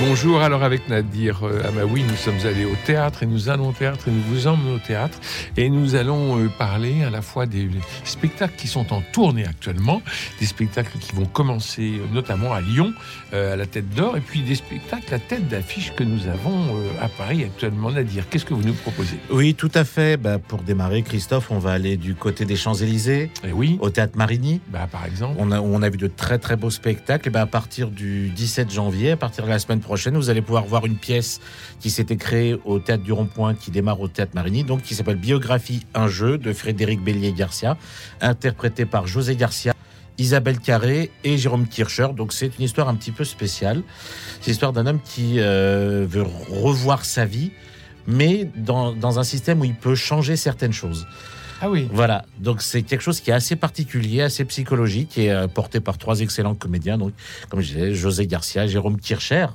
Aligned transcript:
Bonjour, 0.00 0.42
alors 0.42 0.64
avec 0.64 0.88
Nadir 0.88 1.44
euh, 1.44 1.68
Amaoui, 1.68 2.02
nous 2.02 2.16
sommes 2.16 2.44
allés 2.44 2.64
au 2.64 2.74
théâtre 2.84 3.22
et 3.22 3.26
nous 3.26 3.48
allons 3.48 3.68
au 3.68 3.72
théâtre 3.72 4.08
et 4.08 4.10
nous 4.10 4.22
vous 4.22 4.48
emmenons 4.48 4.74
au 4.74 4.78
théâtre 4.78 5.20
et 5.56 5.70
nous 5.70 5.94
allons 5.94 6.36
euh, 6.36 6.48
parler 6.48 7.04
à 7.04 7.10
la 7.10 7.22
fois 7.22 7.46
des 7.46 7.68
spectacles 8.02 8.54
qui 8.56 8.66
sont 8.66 8.92
en 8.92 9.02
tournée 9.12 9.46
actuellement, 9.46 10.02
des 10.40 10.46
spectacles 10.46 10.98
qui 10.98 11.12
vont 11.14 11.26
commencer 11.26 12.00
euh, 12.00 12.12
notamment 12.12 12.52
à 12.52 12.60
Lyon, 12.60 12.92
à 13.32 13.56
la 13.56 13.66
Tête 13.66 13.88
d'Or, 13.90 14.16
et 14.16 14.20
puis 14.20 14.42
des 14.42 14.54
spectacles 14.54 15.12
à 15.12 15.18
tête 15.18 15.48
d'affiche 15.48 15.92
que 15.94 16.04
nous 16.04 16.28
avons 16.28 16.76
à 17.00 17.08
Paris 17.08 17.42
actuellement. 17.42 17.90
Nadir, 17.90 18.28
qu'est-ce 18.28 18.44
que 18.44 18.54
vous 18.54 18.62
nous 18.62 18.74
proposez? 18.74 19.18
Oui, 19.30 19.54
tout 19.54 19.70
à 19.74 19.82
fait. 19.82 20.16
Bah, 20.16 20.38
pour 20.38 20.62
démarrer, 20.62 21.02
Christophe, 21.02 21.50
on 21.50 21.58
va 21.58 21.72
aller 21.72 21.96
du 21.96 22.14
côté 22.14 22.44
des 22.44 22.54
Champs-Élysées, 22.54 23.30
et 23.42 23.52
oui. 23.52 23.76
au 23.80 23.90
Théâtre 23.90 24.16
Marigny. 24.16 24.60
Bah, 24.68 24.86
par 24.90 25.04
exemple. 25.04 25.34
On 25.38 25.50
a, 25.50 25.60
on 25.60 25.82
a 25.82 25.88
vu 25.88 25.96
de 25.96 26.06
très 26.06 26.38
très 26.38 26.54
beaux 26.54 26.70
spectacles. 26.70 27.26
Et 27.26 27.30
bah, 27.32 27.40
à 27.40 27.46
partir 27.46 27.90
du 27.90 28.28
17 28.28 28.70
janvier, 28.70 29.10
à 29.12 29.16
partir 29.16 29.44
de 29.44 29.50
la 29.50 29.58
semaine 29.58 29.80
prochaine, 29.84 30.16
vous 30.16 30.30
allez 30.30 30.42
pouvoir 30.42 30.64
voir 30.64 30.86
une 30.86 30.96
pièce 30.96 31.40
qui 31.78 31.90
s'était 31.90 32.16
créée 32.16 32.58
au 32.64 32.80
Théâtre 32.80 33.04
du 33.04 33.12
Rond-Point, 33.12 33.54
qui 33.54 33.70
démarre 33.70 34.00
au 34.00 34.08
Théâtre 34.08 34.32
Marigny, 34.34 34.64
donc 34.64 34.82
qui 34.82 34.94
s'appelle 34.94 35.16
Biographie, 35.16 35.86
un 35.94 36.08
jeu 36.08 36.38
de 36.38 36.52
Frédéric 36.52 37.00
Bélier-Garcia, 37.00 37.76
interprété 38.20 38.86
par 38.86 39.06
José 39.06 39.36
Garcia. 39.36 39.72
Isabelle 40.16 40.60
Carré 40.60 41.10
et 41.24 41.36
Jérôme 41.38 41.66
Kircher. 41.66 42.08
Donc 42.16 42.32
c'est 42.32 42.56
une 42.58 42.64
histoire 42.64 42.88
un 42.88 42.94
petit 42.94 43.10
peu 43.10 43.24
spéciale. 43.24 43.82
C'est 44.40 44.52
l'histoire 44.52 44.72
d'un 44.72 44.86
homme 44.86 45.00
qui 45.04 45.40
euh, 45.40 46.06
veut 46.08 46.22
revoir 46.22 47.04
sa 47.04 47.24
vie, 47.24 47.50
mais 48.06 48.48
dans, 48.56 48.92
dans 48.92 49.18
un 49.18 49.24
système 49.24 49.60
où 49.60 49.64
il 49.64 49.74
peut 49.74 49.96
changer 49.96 50.36
certaines 50.36 50.72
choses. 50.72 51.06
Ah. 51.64 51.88
Voilà, 51.92 52.24
donc 52.38 52.62
c'est 52.62 52.82
quelque 52.82 53.00
chose 53.00 53.20
qui 53.20 53.30
est 53.30 53.34
assez 53.34 53.56
particulier, 53.56 54.22
assez 54.22 54.44
psychologique 54.44 55.18
et 55.18 55.30
euh, 55.30 55.48
porté 55.48 55.80
par 55.80 55.98
trois 55.98 56.20
excellents 56.20 56.54
comédiens. 56.54 56.98
Donc, 56.98 57.12
comme 57.48 57.60
je 57.60 57.74
disais, 57.74 57.94
José 57.94 58.26
Garcia, 58.26 58.66
Jérôme 58.66 58.98
Kircher 58.98 59.46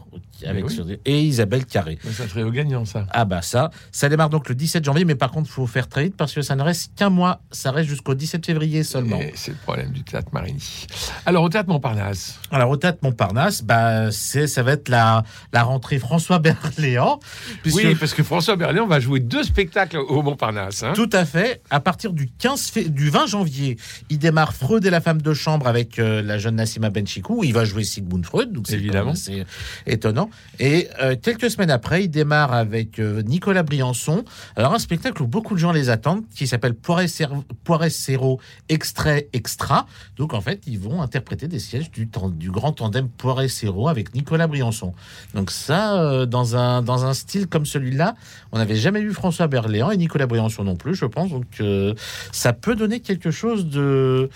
avec 0.45 0.65
et 1.05 1.21
Isabelle 1.21 1.65
Carré. 1.65 1.97
ça 2.11 2.27
serait 2.27 2.43
au 2.43 2.51
gagnant, 2.51 2.85
ça. 2.85 3.05
Ah 3.11 3.25
bah 3.25 3.41
ça, 3.41 3.71
ça 3.91 4.09
démarre 4.09 4.29
donc 4.29 4.49
le 4.49 4.55
17 4.55 4.83
janvier, 4.83 5.05
mais 5.05 5.15
par 5.15 5.31
contre, 5.31 5.49
il 5.49 5.53
faut 5.53 5.67
faire 5.67 5.87
très 5.87 6.03
vite 6.05 6.15
parce 6.15 6.33
que 6.33 6.41
ça 6.41 6.55
ne 6.55 6.63
reste 6.63 6.91
qu'un 6.95 7.09
mois. 7.09 7.41
Ça 7.51 7.71
reste 7.71 7.89
jusqu'au 7.89 8.13
17 8.13 8.45
février 8.45 8.83
seulement. 8.83 9.19
C'est 9.35 9.51
le 9.51 9.57
problème 9.57 9.91
du 9.91 10.03
théâtre 10.03 10.29
Marigny. 10.33 10.87
Alors 11.25 11.43
au 11.43 11.49
théâtre 11.49 11.69
Montparnasse. 11.69 12.39
Alors 12.51 12.69
au 12.69 12.77
théâtre 12.77 12.99
Montparnasse, 13.01 13.63
bah 13.63 14.11
c'est 14.11 14.47
ça 14.47 14.63
va 14.63 14.73
être 14.73 14.89
la 14.89 15.23
la 15.53 15.63
rentrée 15.63 15.99
François 15.99 16.39
Berléand. 16.39 17.19
Oui, 17.65 17.95
parce 17.95 18.13
que 18.13 18.23
François 18.23 18.55
Berléand 18.55 18.87
va 18.87 18.99
jouer 18.99 19.19
deux 19.19 19.43
spectacles 19.43 19.97
au 19.97 20.21
Montparnasse. 20.21 20.83
Hein. 20.83 20.93
Tout 20.95 21.09
à 21.11 21.25
fait. 21.25 21.61
À 21.69 21.79
partir 21.79 22.13
du 22.13 22.29
15 22.29 22.73
du 22.87 23.09
20 23.09 23.27
janvier, 23.27 23.77
il 24.09 24.19
démarre 24.19 24.53
Freud 24.53 24.85
et 24.85 24.89
la 24.89 25.01
femme 25.01 25.21
de 25.21 25.33
chambre 25.33 25.67
avec 25.67 25.99
euh, 25.99 26.21
la 26.21 26.37
jeune 26.37 26.55
Nassima 26.55 26.89
Benchikou. 26.89 27.43
Il 27.43 27.53
va 27.53 27.65
jouer 27.65 27.83
Sigmund 27.83 28.25
Freud, 28.25 28.51
donc 28.51 28.67
c'est 28.67 28.75
évidemment 28.75 29.15
c'est 29.15 29.45
étonnant. 29.85 30.28
Et 30.59 30.88
euh, 31.02 31.16
quelques 31.22 31.49
semaines 31.49 31.72
après, 31.72 32.03
il 32.03 32.09
démarre 32.09 32.53
avec 32.53 32.99
euh, 32.99 33.22
Nicolas 33.23 33.63
Briançon. 33.63 34.25
Alors 34.55 34.73
un 34.73 34.80
spectacle 34.80 35.21
où 35.23 35.27
beaucoup 35.27 35.53
de 35.53 35.59
gens 35.59 35.71
les 35.71 35.89
attendent, 35.89 36.23
qui 36.36 36.47
s'appelle 36.47 36.73
Poiré 36.73 37.08
Serro 37.08 38.39
Extrait 38.67 39.30
Extra. 39.33 39.86
Donc 40.17 40.33
en 40.33 40.41
fait, 40.41 40.61
ils 40.67 40.80
vont 40.80 41.02
interpréter 41.02 41.47
des 41.47 41.59
sièges 41.59 41.91
du, 41.91 42.09
du 42.33 42.52
grand 42.52 42.73
tandem 42.73 43.08
Poiré 43.08 43.47
Serro 43.47 43.88
avec 43.88 44.13
Nicolas 44.13 44.47
Briançon. 44.47 44.94
Donc 45.33 45.52
ça, 45.52 46.02
euh, 46.02 46.25
dans 46.25 46.55
un 46.55 46.81
dans 46.81 47.05
un 47.05 47.14
style 47.14 47.47
comme 47.47 47.66
celui-là, 47.66 48.16
on 48.52 48.58
n'avait 48.58 48.75
jamais 48.75 49.02
vu 49.02 49.14
François 49.14 49.47
Berléand 49.47 49.91
et 49.91 49.97
Nicolas 49.97 50.27
Briançon 50.27 50.64
non 50.64 50.75
plus, 50.75 50.95
je 50.95 51.05
pense. 51.05 51.30
Donc 51.30 51.45
ça 52.31 52.53
peut 52.53 52.75
donner 52.75 52.99
quelque 52.99 53.31
chose 53.31 53.67
de 53.67 54.30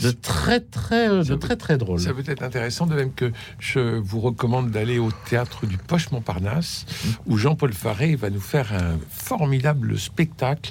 de 0.00 0.10
très 0.10 0.60
très 0.60 1.24
de 1.24 1.34
très 1.34 1.56
très 1.56 1.78
drôle. 1.78 2.00
Ça 2.00 2.14
peut 2.14 2.22
être 2.26 2.42
intéressant, 2.42 2.86
de 2.86 2.94
même 2.94 3.12
que 3.12 3.32
je 3.58 3.98
vous 3.98 4.20
recommande 4.20 4.70
d'aller 4.70 4.98
au 4.98 5.10
théâtre 5.28 5.39
du 5.62 5.76
Poche 5.76 6.10
Montparnasse, 6.10 6.86
où 7.26 7.36
Jean-Paul 7.36 7.72
Faré 7.72 8.16
va 8.16 8.30
nous 8.30 8.40
faire 8.40 8.72
un 8.72 8.98
formidable 9.10 9.98
spectacle 9.98 10.70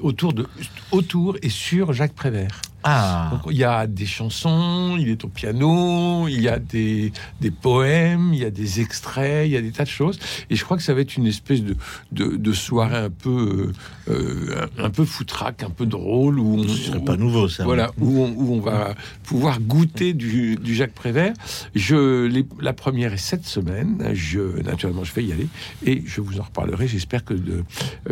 autour, 0.00 0.32
de, 0.32 0.46
autour 0.90 1.36
et 1.42 1.48
sur 1.48 1.92
Jacques 1.92 2.14
Prévert. 2.14 2.60
Ah. 2.82 3.40
il 3.50 3.56
y 3.56 3.64
a 3.64 3.86
des 3.86 4.06
chansons, 4.06 4.96
il 4.98 5.08
est 5.08 5.24
au 5.24 5.28
piano, 5.28 6.28
il 6.28 6.40
y 6.40 6.48
a 6.48 6.58
des, 6.58 7.12
des, 7.40 7.50
poèmes, 7.50 8.32
il 8.32 8.40
y 8.40 8.44
a 8.44 8.50
des 8.50 8.80
extraits, 8.80 9.46
il 9.46 9.52
y 9.52 9.56
a 9.56 9.60
des 9.60 9.72
tas 9.72 9.84
de 9.84 9.88
choses. 9.88 10.18
Et 10.50 10.56
je 10.56 10.64
crois 10.64 10.76
que 10.76 10.82
ça 10.82 10.94
va 10.94 11.00
être 11.00 11.16
une 11.16 11.26
espèce 11.26 11.62
de, 11.62 11.76
de, 12.12 12.52
soirée 12.52 12.98
un 12.98 13.10
peu, 13.10 13.72
euh, 14.08 14.66
un 14.78 14.90
peu 14.90 15.04
foutraque, 15.04 15.62
un 15.62 15.70
peu 15.70 15.86
drôle. 15.86 16.38
Où 16.38 16.58
on, 16.58 16.68
Ce 16.68 16.76
serait 16.76 17.04
pas 17.04 17.16
nouveau, 17.16 17.48
ça. 17.48 17.64
Voilà, 17.64 17.90
où 17.98 18.22
on, 18.22 18.32
où 18.36 18.54
on 18.54 18.60
va 18.60 18.94
pouvoir 19.24 19.60
goûter 19.60 20.12
du, 20.12 20.56
du, 20.56 20.74
Jacques 20.74 20.94
Prévert. 20.94 21.34
Je, 21.74 22.30
la 22.60 22.72
première 22.72 23.12
est 23.12 23.18
cette 23.18 23.46
semaine. 23.46 24.10
Je, 24.12 24.62
naturellement, 24.62 25.04
je 25.04 25.12
vais 25.12 25.24
y 25.24 25.32
aller. 25.32 25.48
Et 25.84 26.02
je 26.06 26.20
vous 26.20 26.38
en 26.38 26.44
reparlerai. 26.44 26.86
J'espère 26.86 27.24
que 27.24 27.34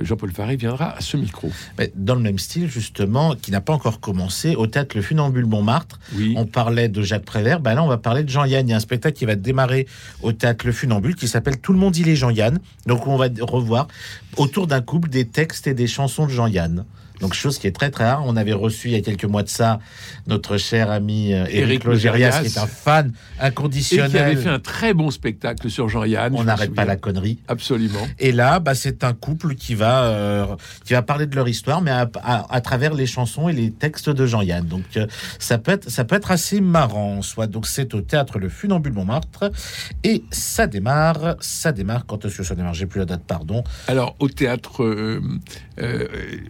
Jean-Paul 0.01 0.33
Faré 0.33 0.57
viendra 0.57 0.97
à 0.97 1.01
ce 1.01 1.17
micro. 1.17 1.51
Mais 1.79 1.93
dans 1.95 2.17
le 2.17 2.23
même 2.23 2.39
style, 2.39 2.69
justement, 2.69 3.37
qui 3.37 3.51
n'a 3.51 3.61
pas 3.61 3.73
encore 3.73 4.01
commencé, 4.01 4.57
au 4.65 4.67
théâtre 4.67 4.97
Le 4.97 5.03
Funambule 5.03 5.47
Montmartre. 5.47 6.01
On 6.37 6.47
parlait 6.47 6.89
de 6.89 7.03
Jacques 7.03 7.25
Prévert. 7.25 7.61
Ben 7.61 7.75
là, 7.75 7.85
on 7.85 7.87
va 7.87 7.99
parler 7.99 8.25
de 8.25 8.29
Jean-Yann. 8.29 8.67
Il 8.67 8.71
y 8.71 8.75
a 8.75 8.77
un 8.77 8.81
spectacle 8.81 9.17
qui 9.17 9.25
va 9.25 9.37
démarrer 9.37 9.87
au 10.23 10.33
théâtre 10.33 10.67
Le 10.67 10.73
Funambule 10.73 11.15
qui 11.15 11.29
s'appelle 11.29 11.59
Tout 11.59 11.73
le 11.73 11.79
monde 11.79 11.93
dit 11.93 12.05
les 12.05 12.17
Jean-Yann. 12.17 12.59
Donc, 12.87 13.07
on 13.07 13.17
va 13.17 13.29
revoir 13.41 13.89
autour 14.37 14.67
d'un 14.67 14.81
couple 14.81 15.09
des 15.09 15.27
textes 15.27 15.67
et 15.67 15.75
des 15.75 15.87
chansons 15.87 16.27
de 16.27 16.31
Jean-Yann. 16.31 16.85
Donc, 17.21 17.35
chose 17.35 17.59
qui 17.59 17.67
est 17.67 17.73
très 17.73 17.91
très 17.91 18.05
rare. 18.05 18.25
On 18.27 18.37
avait 18.37 18.53
reçu 18.53 18.89
il 18.89 18.95
y 18.95 18.97
a 18.97 19.01
quelques 19.01 19.25
mois 19.25 19.43
de 19.43 19.49
ça 19.49 19.79
notre 20.27 20.57
cher 20.57 20.91
ami 20.91 21.31
Eric 21.31 21.85
euh, 21.85 21.91
Logérias, 21.91 22.41
qui 22.41 22.47
est 22.47 22.59
un 22.59 22.67
fan 22.67 23.13
inconditionnel. 23.41 24.09
Et 24.09 24.11
qui 24.11 24.19
avait 24.19 24.37
fait 24.37 24.49
un 24.49 24.59
très 24.59 24.95
bon 24.95 25.11
spectacle 25.11 25.71
sur 25.71 25.89
Jean-Yann. 25.89 26.35
On 26.35 26.45
n'arrête 26.45 26.75
pas 26.75 26.85
la 26.85 26.97
connerie. 26.97 27.39
Absolument. 27.49 28.07
Et 28.19 28.33
là, 28.33 28.59
bah, 28.59 28.75
c'est 28.75 29.05
un 29.05 29.13
couple 29.13 29.55
qui 29.55 29.75
va, 29.75 30.05
euh, 30.05 30.57
qui 30.85 30.95
va 30.95 31.03
parler 31.03 31.27
de 31.27 31.37
leur 31.37 31.49
histoire, 31.49 31.83
mais 31.83 31.93
à, 31.93 32.61
travers 32.61 32.95
les 32.95 33.07
chansons 33.07 33.49
et 33.49 33.53
les 33.53 33.71
textes 33.71 34.11
de 34.11 34.27
Jean-Yann. 34.27 34.67
Donc, 34.67 34.85
euh, 34.97 35.07
ça, 35.39 35.59
peut 35.59 35.73
être, 35.73 35.91
ça 35.91 36.05
peut 36.05 36.17
être 36.17 36.31
assez 36.31 36.61
marrant. 36.61 37.23
Soit 37.23 37.47
donc, 37.47 37.67
c'est 37.67 37.95
au 37.95 38.01
théâtre 38.01 38.39
Le 38.39 38.49
Funambule 38.49 38.93
Montmartre. 38.93 39.51
Et 40.03 40.25
ça 40.31 40.67
démarre, 40.67 41.37
ça 41.41 41.71
démarre. 41.71 42.07
Quand 42.07 42.25
est-ce 42.25 42.39
que 42.39 42.43
ça 42.43 42.55
démarre? 42.55 42.75
J'ai 42.75 42.87
plus 42.87 43.01
la 43.01 43.07
date, 43.07 43.23
pardon. 43.27 43.63
Alors, 43.87 44.17
au 44.19 44.29
théâtre, 44.29 44.85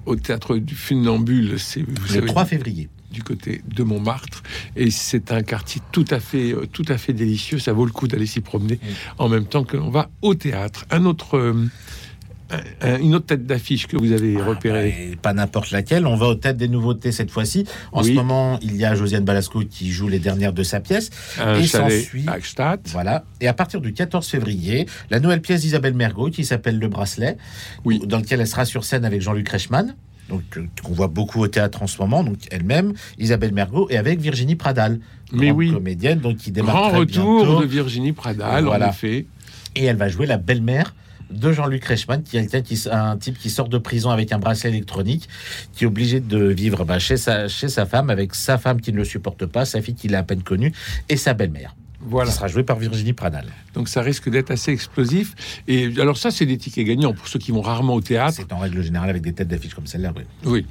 au 0.06 0.16
théâtre 0.16 0.53
du 0.59 0.75
funambule, 0.75 1.59
c'est 1.59 1.84
le 2.15 2.26
3 2.26 2.44
février 2.44 2.88
du 3.10 3.22
côté 3.22 3.62
de 3.66 3.82
Montmartre 3.84 4.42
et 4.75 4.91
c'est 4.91 5.31
un 5.31 5.42
quartier 5.42 5.81
tout 5.92 6.04
à 6.10 6.19
fait 6.19 6.53
euh, 6.53 6.66
tout 6.66 6.84
à 6.88 6.98
fait 6.98 7.12
délicieux 7.12 7.60
ça 7.60 7.72
vaut 7.72 7.87
le 7.87 7.92
coup 7.92 8.09
d'aller 8.09 8.26
s'y 8.26 8.41
promener 8.41 8.81
en 9.19 9.28
même 9.28 9.47
temps 9.47 9.62
que 9.62 9.76
l'on 9.76 9.88
va 9.88 10.10
au 10.20 10.34
théâtre 10.34 10.84
un 10.91 11.04
autre 11.04 11.54
euh, 12.84 12.98
une 12.98 13.14
autre 13.14 13.26
tête 13.26 13.47
d'affiche 13.47 13.87
que 13.87 13.97
vous 13.97 14.12
avez 14.12 14.37
ah, 14.38 14.44
repérée 14.44 15.10
bah, 15.12 15.19
Pas 15.22 15.32
n'importe 15.32 15.70
laquelle. 15.70 16.06
On 16.06 16.14
va 16.14 16.26
aux 16.26 16.34
têtes 16.34 16.56
des 16.56 16.69
nouveautés 16.69 17.10
cette 17.10 17.31
fois-ci. 17.31 17.66
En 17.93 18.03
ce 18.03 18.10
moment, 18.10 18.59
il 18.62 18.76
y 18.76 18.84
a 18.84 18.94
Josiane 18.94 19.25
Balasco 19.25 19.60
qui 19.60 19.91
joue 19.91 20.09
les 20.09 20.19
dernières 20.19 20.53
de 20.53 20.62
sa 20.62 20.81
pièce. 20.81 21.10
Un 21.41 21.59
et 21.59 21.66
s'ensuit. 21.66 22.26
Voilà. 22.93 23.25
Et 23.41 23.48
à 23.48 23.54
partir 23.54 23.81
du 23.81 23.93
14 23.93 24.26
février, 24.28 24.87
la 25.10 25.20
nouvelle 25.20 25.41
pièce 25.41 25.62
d'Isabelle 25.62 25.94
Mergot 25.94 26.31
qui 26.31 26.44
s'appelle 26.44 26.78
Le 26.78 26.88
Bracelet, 26.88 27.38
oui. 27.84 28.00
dans 28.04 28.19
lequel 28.19 28.41
elle 28.41 28.47
sera 28.47 28.64
sur 28.64 28.84
scène 28.84 29.04
avec 29.04 29.22
Jean-Luc 29.22 29.48
Reichmann 29.48 29.94
donc 30.29 30.43
euh, 30.57 30.67
qu'on 30.83 30.93
voit 30.93 31.09
beaucoup 31.09 31.41
au 31.41 31.49
théâtre 31.49 31.83
en 31.83 31.87
ce 31.87 31.99
moment, 32.01 32.25
donc 32.25 32.39
elle-même, 32.51 32.95
Isabelle 33.19 33.53
Mergot, 33.53 33.89
et 33.91 33.97
avec 33.97 34.21
Virginie 34.21 34.57
Pradal, 34.57 35.01
mais 35.33 35.51
oui, 35.51 35.73
comédienne, 35.73 36.21
donc 36.21 36.37
qui 36.37 36.51
démarre 36.51 36.75
grand 36.75 36.89
très 36.89 36.99
retour 36.99 37.61
de 37.61 37.67
Virginie 37.67 38.12
Pradal, 38.12 38.65
voilà. 38.65 38.89
en 38.89 38.91
effet, 38.91 39.27
et 39.77 39.85
elle 39.85 39.97
va 39.97 40.09
jouer 40.09 40.27
la 40.27 40.39
belle-mère 40.39 40.95
de 41.31 41.53
Jean-Luc 41.53 41.85
Reichmann, 41.85 42.23
qui 42.23 42.37
est 42.37 42.62
qui, 42.62 42.89
un 42.91 43.17
type 43.17 43.38
qui 43.38 43.50
sort 43.50 43.69
de 43.69 43.79
prison 43.79 44.11
avec 44.11 44.32
un 44.32 44.38
bracelet 44.38 44.71
électronique, 44.71 45.29
qui 45.73 45.85
est 45.85 45.87
obligé 45.87 46.21
de 46.21 46.47
vivre 46.47 46.85
bah, 46.85 46.99
chez, 46.99 47.17
sa, 47.17 47.49
chez 47.49 47.69
sa 47.69 47.87
femme, 47.87 48.11
avec 48.11 48.35
sa 48.35 48.59
femme 48.59 48.81
qui 48.81 48.93
ne 48.93 48.99
le 48.99 49.05
supporte 49.05 49.47
pas, 49.47 49.65
sa 49.65 49.81
fille 49.81 49.94
qui 49.94 50.15
a 50.15 50.19
à 50.19 50.23
peine 50.23 50.43
connue, 50.43 50.73
et 51.09 51.17
sa 51.17 51.35
belle-mère. 51.35 51.75
Voilà. 52.06 52.31
Qui 52.31 52.37
sera 52.37 52.49
joué 52.49 52.62
par 52.62 52.79
Virginie 52.79 53.12
Pradal. 53.12 53.47
Donc 53.75 53.89
ça 53.89 54.03
risque 54.03 54.29
d'être 54.29 54.51
assez 54.51 54.73
explosif. 54.73 55.35
Et 55.69 55.91
alors 56.01 56.17
ça, 56.17 56.31
c'est 56.31 56.47
des 56.47 56.59
tickets 56.59 56.87
gagnants 56.87 57.12
pour 57.12 57.29
ceux 57.29 57.39
qui 57.39 57.51
vont 57.51 57.62
rarement 57.62 57.95
au 57.95 58.01
théâtre. 58.01 58.37
C'est 58.37 58.53
en 58.53 58.59
règle 58.59 58.83
générale 58.83 59.11
avec 59.11 59.23
des 59.23 59.33
têtes 59.33 59.49
d'affiche 59.49 59.75
comme 59.75 59.87
celle-là, 59.87 60.12
oui. 60.17 60.23
Oui. 60.45 60.67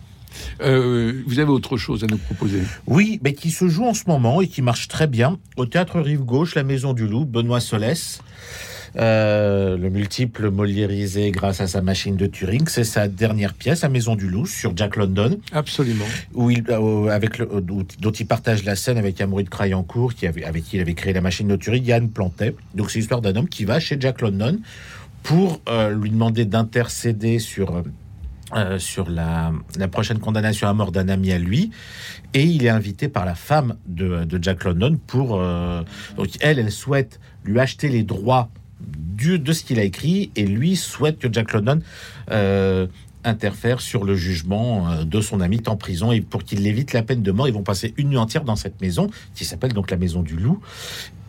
Euh, 0.61 1.21
vous 1.27 1.39
avez 1.39 1.51
autre 1.51 1.77
chose 1.77 2.03
à 2.03 2.07
nous 2.07 2.17
proposer? 2.17 2.63
Oui, 2.87 3.19
mais 3.23 3.33
qui 3.33 3.51
se 3.51 3.67
joue 3.67 3.85
en 3.85 3.93
ce 3.93 4.03
moment 4.07 4.41
et 4.41 4.47
qui 4.47 4.61
marche 4.61 4.87
très 4.87 5.07
bien 5.07 5.37
au 5.57 5.65
théâtre 5.65 5.99
Rive 5.99 6.21
Gauche, 6.21 6.55
la 6.55 6.63
Maison 6.63 6.93
du 6.93 7.07
Loup, 7.07 7.25
Benoît 7.25 7.59
Solès. 7.59 8.21
Euh, 8.95 9.77
le 9.77 9.89
multiple 9.89 10.49
moliérisé 10.49 11.31
grâce 11.31 11.61
à 11.61 11.67
sa 11.67 11.81
machine 11.81 12.15
de 12.15 12.25
Turing. 12.27 12.67
C'est 12.67 12.83
sa 12.83 13.07
dernière 13.07 13.53
pièce, 13.53 13.81
La 13.81 13.89
Maison 13.89 14.15
du 14.15 14.29
Loup, 14.29 14.45
sur 14.45 14.75
Jack 14.75 14.95
London. 14.95 15.39
Absolument. 15.51 16.05
Où 16.33 16.51
il, 16.51 16.63
euh, 16.69 17.07
avec 17.07 17.37
le, 17.37 17.47
dont 17.99 18.11
il 18.11 18.27
partage 18.27 18.63
la 18.63 18.75
scène 18.75 18.97
avec 18.97 19.19
Amaury 19.19 19.45
de 19.45 19.49
Crayancourt, 19.49 20.13
qui 20.13 20.27
avait, 20.27 20.43
avec 20.43 20.63
qui 20.63 20.77
il 20.77 20.81
avait 20.81 20.93
créé 20.93 21.13
la 21.13 21.21
machine 21.21 21.47
de 21.47 21.55
Turing, 21.55 21.83
Yann 21.83 22.09
Plantet. 22.09 22.55
Donc 22.75 22.91
c'est 22.91 22.99
l'histoire 22.99 23.21
d'un 23.21 23.35
homme 23.35 23.49
qui 23.49 23.65
va 23.65 23.79
chez 23.79 23.97
Jack 23.99 24.21
London 24.21 24.59
pour 25.23 25.61
lui 25.95 26.09
demander 26.09 26.43
d'intercéder 26.43 27.39
sur 27.39 27.81
euh, 28.55 28.77
sur 28.77 29.09
la, 29.09 29.51
prochaine 29.91 30.19
condamnation 30.19 30.67
à 30.67 30.73
mort 30.73 30.91
d'un 30.91 31.09
ami 31.09 31.31
à 31.31 31.39
lui. 31.39 31.71
Et 32.35 32.43
il 32.43 32.65
est 32.65 32.69
invité 32.69 33.07
par 33.07 33.25
la 33.25 33.33
femme 33.33 33.77
de, 33.87 34.27
Jack 34.39 34.65
London 34.65 34.99
pour... 35.07 35.39
Euh, 35.39 35.81
donc 36.17 36.27
elle, 36.39 36.59
elle 36.59 36.71
souhaite 36.71 37.19
lui 37.45 37.59
acheter 37.59 37.89
les 37.89 38.03
droits 38.03 38.49
du, 38.87 39.39
de 39.39 39.53
ce 39.53 39.63
qu'il 39.63 39.79
a 39.79 39.83
écrit 39.83 40.31
et 40.35 40.45
lui 40.45 40.75
souhaite 40.75 41.19
que 41.19 41.31
Jack 41.31 41.53
London 41.53 41.79
euh, 42.31 42.87
interfère 43.23 43.79
sur 43.79 44.03
le 44.03 44.15
jugement 44.15 45.05
de 45.05 45.21
son 45.21 45.39
ami 45.39 45.61
en 45.67 45.77
prison 45.77 46.11
et 46.11 46.19
pour 46.19 46.43
qu'il 46.43 46.65
évite 46.67 46.91
la 46.91 47.03
peine 47.03 47.21
de 47.21 47.31
mort, 47.31 47.47
ils 47.47 47.53
vont 47.53 47.63
passer 47.63 47.93
une 47.95 48.09
nuit 48.09 48.17
entière 48.17 48.43
dans 48.43 48.57
cette 48.57 48.81
maison 48.81 49.09
qui 49.33 49.45
s'appelle 49.45 49.71
donc 49.71 49.91
la 49.91 49.97
maison 49.97 50.21
du 50.21 50.35
loup. 50.35 50.59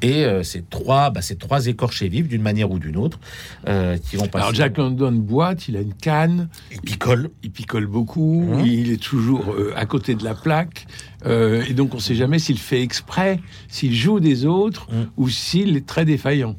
Et 0.04 0.26
euh, 0.26 0.42
c'est 0.42 0.68
trois, 0.68 1.08
bah, 1.08 1.20
trois 1.38 1.66
écorchés 1.66 2.08
vifs 2.08 2.28
d'une 2.28 2.42
manière 2.42 2.70
ou 2.70 2.78
d'une 2.78 2.98
autre 2.98 3.18
euh, 3.66 3.96
qui 3.96 4.16
vont 4.16 4.26
passer. 4.26 4.42
Alors 4.42 4.54
Jack 4.54 4.76
London 4.76 5.12
boite, 5.12 5.66
il 5.68 5.78
a 5.78 5.80
une 5.80 5.94
canne, 5.94 6.48
il 6.72 6.80
picole, 6.82 7.30
il 7.42 7.50
picole 7.50 7.86
beaucoup, 7.86 8.46
hein 8.52 8.62
il 8.66 8.90
est 8.90 9.02
toujours 9.02 9.52
euh, 9.52 9.72
à 9.76 9.86
côté 9.86 10.14
de 10.14 10.22
la 10.22 10.34
plaque, 10.34 10.86
et 11.26 11.72
donc 11.72 11.94
on 11.94 11.96
ne 11.96 12.02
sait 12.02 12.14
jamais 12.14 12.38
s'il 12.38 12.58
fait 12.58 12.82
exprès, 12.82 13.40
s'il 13.68 13.94
joue 13.94 14.20
des 14.20 14.44
autres 14.44 14.88
hein 14.92 15.06
ou 15.16 15.30
s'il 15.30 15.74
est 15.74 15.86
très 15.86 16.04
défaillant. 16.04 16.56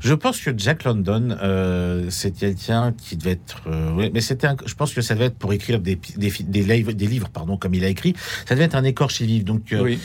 Je 0.00 0.14
pense 0.14 0.40
que 0.40 0.50
Jack 0.56 0.84
London, 0.84 1.36
c'est 2.10 2.36
quelqu'un 2.36 2.92
qui 2.92 3.16
devait 3.16 3.32
être. 3.32 3.62
mais 4.12 4.20
c'était. 4.20 4.48
Je 4.66 4.74
pense 4.74 4.92
que 4.92 5.00
ça 5.00 5.14
devait 5.14 5.26
être 5.26 5.38
pour 5.38 5.52
écrire 5.52 5.78
des, 5.78 5.98
des, 6.16 6.30
des, 6.30 7.06
livres, 7.06 7.28
pardon, 7.28 7.56
comme 7.56 7.74
il 7.74 7.84
a 7.84 7.88
écrit. 7.88 8.14
Ça 8.46 8.54
devait 8.54 8.64
être 8.64 8.74
un 8.74 8.84
écorché 8.84 9.26
vif. 9.26 9.44
Donc, 9.44 9.72
oui 9.72 9.98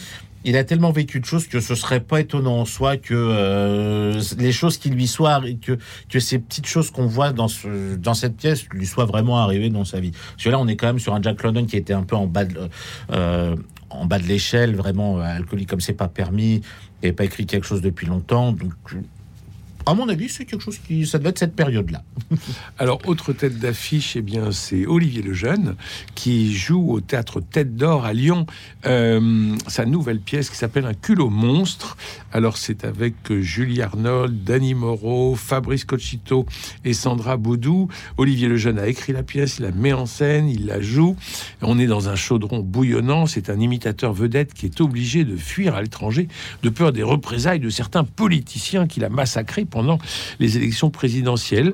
il 0.48 0.56
a 0.56 0.64
tellement 0.64 0.92
vécu 0.92 1.20
de 1.20 1.26
choses 1.26 1.48
que 1.48 1.60
ce 1.60 1.76
serait 1.76 2.00
pas 2.00 2.22
étonnant 2.22 2.60
en 2.60 2.66
soi 2.66 2.96
que 2.96 3.14
euh, 3.14 4.22
les 4.38 4.54
choses 4.54 4.78
qui 4.78 4.90
lui 4.90 5.06
soient 5.06 5.42
que 5.62 5.78
que 6.10 6.20
ces 6.20 6.40
petites 6.40 6.68
choses 6.68 6.90
qu'on 6.90 7.06
voit 7.06 7.34
dans 7.34 7.50
ce 7.50 7.96
dans 7.96 8.14
cette 8.14 8.38
pièce 8.38 8.66
lui 8.70 8.86
soient 8.86 9.06
vraiment 9.06 9.40
arrivées 9.40 9.70
dans 9.70 9.84
sa 9.84 10.00
vie. 10.00 10.12
Parce 10.12 10.44
que 10.44 10.50
là, 10.50 10.60
on 10.60 10.68
est 10.68 10.78
quand 10.78 10.88
même 10.88 11.00
sur 11.00 11.14
un 11.14 11.22
Jack 11.22 11.44
London 11.44 11.66
qui 11.66 11.76
était 11.76 11.94
un 11.94 12.04
peu 12.04 12.16
en 12.16 12.28
bas 12.28 12.46
de, 12.46 12.70
euh, 13.12 13.56
en 13.90 14.06
bas 14.06 14.20
de 14.20 14.26
l'échelle, 14.26 14.76
vraiment 14.76 15.20
alcoolique 15.20 15.70
comme 15.70 15.82
c'est 15.82 15.94
pas 15.94 16.08
permis, 16.08 16.62
et 17.04 17.12
pas 17.12 17.26
écrit 17.26 17.46
quelque 17.46 17.66
chose 17.66 17.82
depuis 17.82 18.08
longtemps. 18.08 18.54
Donc 18.54 18.74
à 19.88 19.94
mon 19.94 20.10
avis, 20.10 20.28
c'est 20.28 20.44
quelque 20.44 20.62
chose 20.62 20.80
qui, 20.86 21.08
ça 21.08 21.18
devait 21.18 21.30
être 21.30 21.40
cette 21.40 21.56
période-là. 21.56 22.04
Alors, 22.78 23.00
autre 23.06 23.32
tête 23.32 23.58
d'affiche, 23.58 24.18
eh 24.18 24.22
bien, 24.22 24.52
c'est 24.52 24.86
Olivier 24.86 25.22
Lejeune 25.22 25.76
qui 26.14 26.54
joue 26.54 26.92
au 26.92 27.00
théâtre 27.00 27.40
Tête 27.40 27.78
d'Or 27.78 28.06
à 28.06 28.12
Lyon 28.12 28.46
euh, 28.86 29.56
sa 29.68 29.86
nouvelle 29.86 30.20
pièce 30.20 30.50
qui 30.50 30.58
s'appelle 30.58 30.86
Un 30.86 30.94
culot 30.94 31.30
monstre. 31.30 31.96
Alors, 32.34 32.58
c'est 32.58 32.84
avec 32.84 33.16
Julie 33.40 33.82
Arnold, 33.82 34.44
Danny 34.44 34.74
Moreau, 34.74 35.36
Fabrice 35.36 35.86
Cochito 35.86 36.46
et 36.84 36.94
Sandra 36.94 37.38
Boudou. 37.38 37.88
Olivier 38.18 38.50
Lejeune 38.50 38.80
a 38.80 38.88
écrit 38.88 39.14
la 39.14 39.24
pièce, 39.24 39.60
il 39.60 39.64
la 39.64 39.72
met 39.72 39.94
en 39.94 40.06
scène, 40.06 40.50
il 40.50 40.66
la 40.66 40.82
joue. 40.82 41.16
On 41.62 41.80
est 41.80 41.88
dans 41.88 42.10
un 42.10 42.16
chaudron 42.16 42.60
bouillonnant. 42.60 43.26
C'est 43.26 43.50
un 43.50 43.60
imitateur 43.60 44.12
vedette 44.12 44.54
qui 44.54 44.66
est 44.66 44.82
obligé 44.82 45.24
de 45.24 45.38
fuir 45.38 45.76
à 45.76 45.82
l'étranger 45.82 46.28
de 46.62 46.70
peur 46.70 46.92
des 46.92 47.04
représailles 47.04 47.62
de 47.62 47.70
certains 47.70 48.04
politiciens 48.04 48.86
qu'il 48.88 49.06
a 49.06 49.10
massacrés 49.10 49.64
pendant 49.78 50.00
les 50.40 50.58
élections 50.58 50.90
présidentielles. 50.90 51.74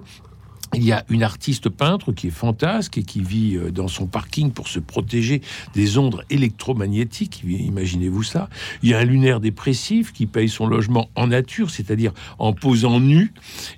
Il 0.75 0.83
y 0.83 0.91
a 0.91 1.05
une 1.09 1.21
artiste 1.21 1.69
peintre 1.69 2.11
qui 2.11 2.27
est 2.27 2.31
fantasque 2.31 2.97
et 2.97 3.03
qui 3.03 3.21
vit 3.21 3.55
euh, 3.55 3.71
dans 3.71 3.87
son 3.87 4.07
parking 4.07 4.51
pour 4.51 4.67
se 4.67 4.79
protéger 4.79 5.41
des 5.75 5.97
ondes 5.99 6.23
électromagnétiques. 6.31 7.43
Imaginez-vous 7.43 8.23
ça. 8.23 8.49
Il 8.81 8.89
y 8.89 8.93
a 8.95 8.99
un 8.99 9.05
lunaire 9.05 9.39
dépressif 9.39 10.13
qui 10.13 10.25
paye 10.25 10.49
son 10.49 10.65
logement 10.65 11.09
en 11.15 11.27
nature, 11.27 11.69
c'est-à-dire 11.69 12.11
en 12.39 12.53
posant 12.53 12.99
nu. 12.99 13.33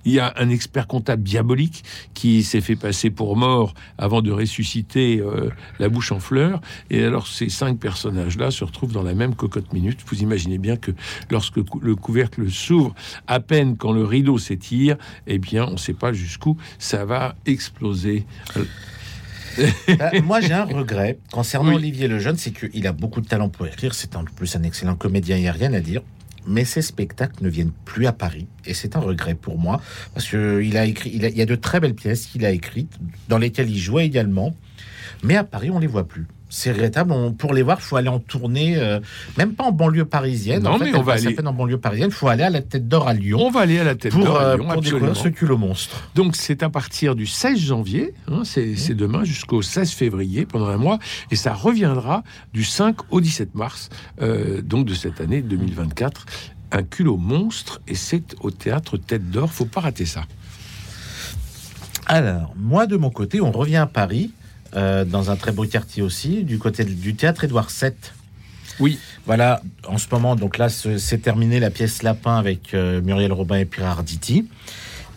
Il 0.06 0.14
y 0.14 0.20
a 0.20 0.34
un 0.38 0.50
expert 0.50 0.88
comptable 0.88 1.24
diabolique 1.24 1.84
qui 2.14 2.44
s'est 2.44 2.62
fait 2.62 2.78
passer 2.78 3.10
pour 3.10 3.36
mort 3.36 3.74
avant 3.98 4.22
de 4.22 4.32
ressusciter 4.32 5.20
euh, 5.20 5.50
la 5.80 5.90
bouche 5.90 6.14
en 6.14 6.20
fleurs. 6.20 6.62
Et 6.90 7.04
alors 7.04 7.28
ces 7.28 7.50
cinq 7.50 7.78
personnages-là 7.78 8.52
se 8.52 8.64
retrouvent 8.64 8.94
dans 8.94 9.04
la 9.04 9.16
même 9.16 9.36
cocotte 9.36 9.74
minute. 9.74 10.00
Vous 10.08 10.22
imaginez 10.22 10.60
bien 10.60 10.78
que 10.78 10.92
lorsque 11.30 11.58
le 11.82 11.96
couvercle 11.96 12.50
s'ouvre, 12.50 12.96
à 13.28 13.42
peine 13.42 13.76
quand 13.76 13.92
le 13.92 14.06
rideau 14.06 14.38
s'étire, 14.38 14.96
eh 15.28 15.40
bien 15.40 15.66
on 15.66 15.72
ne 15.72 15.78
sait 15.78 15.94
pas 15.94 16.14
jusqu'où 16.14 16.56
ça 16.86 17.04
va 17.04 17.36
exploser. 17.46 18.26
Euh, 18.58 20.22
moi, 20.24 20.40
j'ai 20.40 20.54
un 20.54 20.66
regret 20.66 21.18
concernant 21.32 21.74
Olivier 21.74 22.08
Lejeune, 22.08 22.38
c'est 22.38 22.52
qu'il 22.52 22.86
a 22.86 22.92
beaucoup 22.92 23.22
de 23.22 23.28
talent 23.28 23.50
pour 23.50 23.66
écrire. 23.66 23.96
C'est 23.96 24.16
en 24.16 24.24
plus 24.24 24.56
un 24.56 24.64
excellent 24.64 24.96
comédien, 24.96 25.36
il 25.38 25.42
n'y 25.42 25.48
a 25.48 25.52
rien 25.52 25.74
à 25.74 25.80
dire. 25.80 26.02
Mais 26.48 26.64
ses 26.64 26.84
spectacles 26.84 27.44
ne 27.44 27.50
viennent 27.50 27.72
plus 27.86 28.06
à 28.06 28.14
Paris. 28.14 28.46
Et 28.66 28.76
c'est 28.76 28.96
un 28.96 29.00
regret 29.00 29.34
pour 29.34 29.58
moi. 29.58 29.82
Parce 30.14 30.30
qu'il 30.30 30.78
a 30.78 30.86
écrit, 30.86 31.10
il, 31.12 31.24
il 31.24 31.38
y 31.38 31.42
a 31.42 31.48
de 31.48 31.56
très 31.56 31.80
belles 31.80 31.96
pièces 31.96 32.28
qu'il 32.28 32.46
a 32.46 32.52
écrites, 32.52 32.94
dans 33.30 33.40
lesquelles 33.40 33.70
il 33.70 33.80
jouait 33.80 34.06
également. 34.06 34.56
Mais 35.24 35.36
à 35.36 35.44
Paris, 35.44 35.72
on 35.72 35.80
les 35.80 35.88
voit 35.88 36.08
plus 36.08 36.28
c'est 36.50 36.72
regrettable. 36.72 37.14
pour 37.38 37.54
les 37.54 37.64
voir, 37.64 37.78
il 37.80 37.84
faut 37.84 37.96
aller 37.96 38.10
en 38.10 38.20
tournée, 38.20 38.78
euh, 38.78 39.00
même 39.38 39.54
pas 39.54 39.64
en 39.64 39.72
banlieue 39.72 40.06
parisienne. 40.06 40.64
Non, 40.64 40.78
mais 40.78 40.96
on 40.96 41.02
va 41.02 41.14
aller. 41.14 41.36
en 41.44 41.54
banlieue 41.54 41.78
parisienne. 41.78 42.10
Il 42.10 42.14
faut 42.16 42.28
aller 42.28 42.44
à 42.44 42.50
la 42.50 42.62
Tête 42.62 42.88
d'Or 42.88 43.08
à 43.08 43.14
Lyon. 43.14 43.40
On 43.42 43.52
va 43.52 43.62
aller 43.62 43.80
à 43.80 43.84
la 43.84 43.96
Tête 43.96 44.14
d'Or 44.16 44.38
à 44.38 44.44
euh, 44.44 44.58
Lyon, 44.58 44.68
pour 44.72 44.82
découvrir 44.82 45.16
ce 45.16 45.30
culot 45.30 45.58
monstre. 45.58 46.10
Donc, 46.16 46.36
c'est 46.36 46.64
à 46.64 46.70
partir 46.70 47.16
du 47.16 47.26
16 47.26 47.60
janvier, 47.60 48.14
hein, 48.28 48.44
c'est 48.46 48.94
demain, 48.94 49.24
jusqu'au 49.24 49.62
16 49.62 49.92
février, 49.92 50.46
pendant 50.46 50.68
un 50.68 50.78
mois. 50.78 51.00
Et 51.32 51.36
ça 51.36 51.54
reviendra 51.54 52.24
du 52.54 52.64
5 52.64 52.98
au 53.12 53.22
17 53.22 53.56
mars, 53.56 53.90
euh, 54.22 54.62
donc 54.62 54.86
de 54.86 54.94
cette 54.94 55.22
année 55.22 55.42
2024. 55.42 56.26
Un 56.72 56.84
culot 56.84 57.18
monstre, 57.18 57.82
et 57.88 57.96
c'est 57.96 58.36
au 58.42 58.52
théâtre 58.52 58.98
Tête 58.98 59.30
d'Or. 59.30 59.52
Faut 59.52 59.66
pas 59.66 59.82
rater 59.82 60.06
ça. 60.06 60.24
Alors, 62.08 62.54
moi, 62.56 62.86
de 62.86 62.98
mon 62.98 63.10
côté, 63.10 63.42
on 63.42 63.52
revient 63.52 63.78
à 63.78 63.88
Paris. 63.88 64.32
Euh, 64.76 65.06
dans 65.06 65.32
un 65.32 65.38
très 65.38 65.54
beau 65.54 65.66
quartier 65.66 66.04
aussi, 66.04 66.44
du 66.44 66.58
côté 66.58 66.84
du 66.84 67.16
théâtre 67.16 67.46
Édouard 67.46 67.70
VII. 67.70 67.94
Oui. 68.80 69.00
Voilà, 69.26 69.62
en 69.88 69.98
ce 69.98 70.08
moment, 70.12 70.36
donc 70.36 70.58
là, 70.58 70.68
c'est 70.68 71.18
terminé 71.20 71.62
la 71.62 71.70
pièce 71.70 72.04
Lapin 72.04 72.38
avec 72.38 72.74
euh, 72.74 73.02
Muriel 73.02 73.32
Robin 73.32 73.58
et 73.58 73.66
Pierre 73.66 73.88
Arditi. 73.88 74.48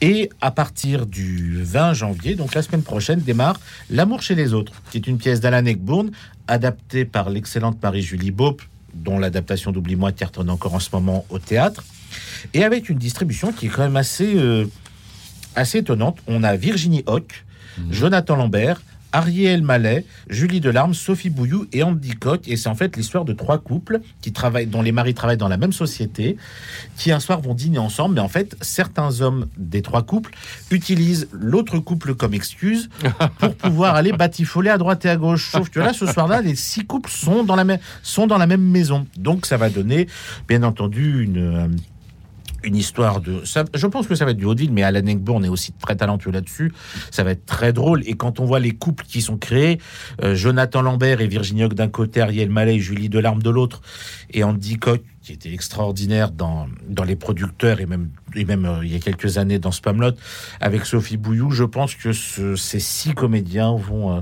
Et 0.00 0.30
à 0.40 0.52
partir 0.52 1.06
du 1.06 1.60
20 1.60 1.92
janvier, 1.94 2.36
donc 2.36 2.54
la 2.54 2.62
semaine 2.62 2.82
prochaine, 2.82 3.18
démarre 3.20 3.58
L'amour 3.90 4.22
chez 4.22 4.36
les 4.36 4.54
autres, 4.54 4.72
qui 4.92 4.98
est 4.98 5.08
une 5.08 5.18
pièce 5.18 5.40
d'Alain 5.40 5.64
Ekbourne, 5.64 6.12
adaptée 6.46 7.04
par 7.04 7.28
l'excellente 7.28 7.82
Marie-Julie 7.82 8.30
Bope, 8.30 8.62
dont 8.94 9.18
l'adaptation 9.18 9.72
d'Oublie-moi 9.72 10.12
cartonne 10.12 10.50
encore 10.50 10.74
en 10.74 10.80
ce 10.80 10.90
moment 10.92 11.26
au 11.30 11.40
théâtre, 11.40 11.82
et 12.54 12.62
avec 12.62 12.88
une 12.88 12.98
distribution 12.98 13.52
qui 13.52 13.66
est 13.66 13.68
quand 13.70 13.82
même 13.82 13.96
assez, 13.96 14.36
euh, 14.36 14.66
assez 15.56 15.78
étonnante. 15.78 16.18
On 16.28 16.44
a 16.44 16.54
Virginie 16.54 17.02
Hoc, 17.06 17.44
mmh. 17.76 17.82
Jonathan 17.92 18.36
Lambert, 18.36 18.80
Ariel 19.12 19.62
Mallet, 19.62 20.04
Julie 20.28 20.60
Delarme, 20.60 20.94
Sophie 20.94 21.30
Bouillou 21.30 21.66
et 21.72 21.82
Andy 21.82 22.10
Koch. 22.10 22.40
Et 22.46 22.56
c'est 22.56 22.68
en 22.68 22.74
fait 22.74 22.96
l'histoire 22.96 23.24
de 23.24 23.32
trois 23.32 23.58
couples 23.58 24.00
qui 24.20 24.32
travaillent, 24.32 24.66
dont 24.66 24.82
les 24.82 24.92
maris 24.92 25.14
travaillent 25.14 25.36
dans 25.36 25.48
la 25.48 25.56
même 25.56 25.72
société, 25.72 26.36
qui 26.96 27.12
un 27.12 27.20
soir 27.20 27.40
vont 27.40 27.54
dîner 27.54 27.78
ensemble. 27.78 28.16
Mais 28.16 28.20
en 28.20 28.28
fait, 28.28 28.56
certains 28.60 29.20
hommes 29.20 29.46
des 29.56 29.82
trois 29.82 30.02
couples 30.02 30.32
utilisent 30.70 31.28
l'autre 31.32 31.78
couple 31.78 32.14
comme 32.14 32.34
excuse 32.34 32.88
pour 33.38 33.54
pouvoir 33.56 33.94
aller 33.94 34.12
batifoler 34.12 34.70
à 34.70 34.78
droite 34.78 35.04
et 35.04 35.10
à 35.10 35.16
gauche. 35.16 35.50
Sauf 35.50 35.70
que 35.70 35.80
là, 35.80 35.92
ce 35.92 36.06
soir-là, 36.06 36.42
les 36.42 36.54
six 36.54 36.84
couples 36.84 37.10
sont 37.10 37.44
dans 37.44 37.56
la 37.56 37.64
même, 37.64 37.78
sont 38.02 38.26
dans 38.26 38.38
la 38.38 38.46
même 38.46 38.62
maison. 38.62 39.06
Donc, 39.16 39.46
ça 39.46 39.56
va 39.56 39.70
donner, 39.70 40.06
bien 40.48 40.62
entendu, 40.62 41.22
une 41.24 41.38
euh, 41.38 41.68
une 42.68 42.76
histoire 42.76 43.20
de. 43.20 43.44
Ça, 43.44 43.64
je 43.74 43.86
pense 43.86 44.06
que 44.06 44.14
ça 44.14 44.24
va 44.24 44.30
être 44.30 44.36
du 44.36 44.44
vaudeville, 44.44 44.72
mais 44.72 44.82
Alan 44.82 45.04
Egborn 45.04 45.44
est 45.44 45.48
aussi 45.48 45.72
très 45.72 45.96
talentueux 45.96 46.30
là-dessus. 46.30 46.72
Ça 47.10 47.24
va 47.24 47.32
être 47.32 47.46
très 47.46 47.72
drôle. 47.72 48.02
Et 48.06 48.14
quand 48.14 48.40
on 48.40 48.44
voit 48.44 48.60
les 48.60 48.72
couples 48.72 49.04
qui 49.04 49.22
sont 49.22 49.36
créés, 49.36 49.78
euh, 50.22 50.34
Jonathan 50.34 50.82
Lambert 50.82 51.20
et 51.20 51.26
Virginie 51.26 51.64
Hoc 51.64 51.74
d'un 51.74 51.88
côté, 51.88 52.20
Ariel 52.20 52.50
Mallet 52.50 52.76
et 52.76 52.80
Julie 52.80 53.08
Delarme 53.08 53.42
de 53.42 53.50
l'autre, 53.50 53.80
et 54.32 54.44
Andy 54.44 54.76
Koch, 54.76 55.00
qui 55.22 55.32
était 55.32 55.52
extraordinaire 55.52 56.30
dans, 56.30 56.68
dans 56.88 57.04
les 57.04 57.16
producteurs 57.16 57.80
et 57.80 57.86
même, 57.86 58.10
et 58.34 58.44
même 58.44 58.64
euh, 58.64 58.84
il 58.84 58.92
y 58.92 58.96
a 58.96 59.00
quelques 59.00 59.38
années 59.38 59.58
dans 59.58 59.72
Spamlot, 59.72 60.12
avec 60.60 60.84
Sophie 60.84 61.16
Bouillou, 61.16 61.50
je 61.50 61.64
pense 61.64 61.94
que 61.94 62.12
ces 62.12 62.80
six 62.80 63.14
comédiens 63.14 63.74
vont. 63.74 64.16
Euh, 64.16 64.20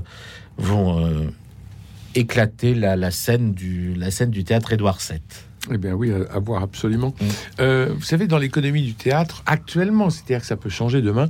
vont 0.59 1.29
éclater 2.15 2.73
la, 2.73 2.95
la, 2.95 3.11
scène 3.11 3.53
du, 3.53 3.93
la 3.93 4.09
scène 4.09 4.31
du 4.31 4.43
théâtre 4.43 4.73
Édouard 4.73 4.97
VII. 4.97 5.19
Eh 5.71 5.77
bien 5.77 5.93
oui, 5.93 6.11
à, 6.11 6.39
voir 6.39 6.63
absolument. 6.63 7.13
Mm. 7.19 7.25
Euh, 7.59 7.93
vous 7.93 8.03
savez, 8.03 8.27
dans 8.27 8.37
l'économie 8.37 8.83
du 8.83 8.93
théâtre, 8.93 9.43
actuellement, 9.45 10.09
c'est-à-dire 10.09 10.41
que 10.41 10.45
ça 10.45 10.55
peut 10.55 10.69
changer 10.69 11.01
demain, 11.01 11.29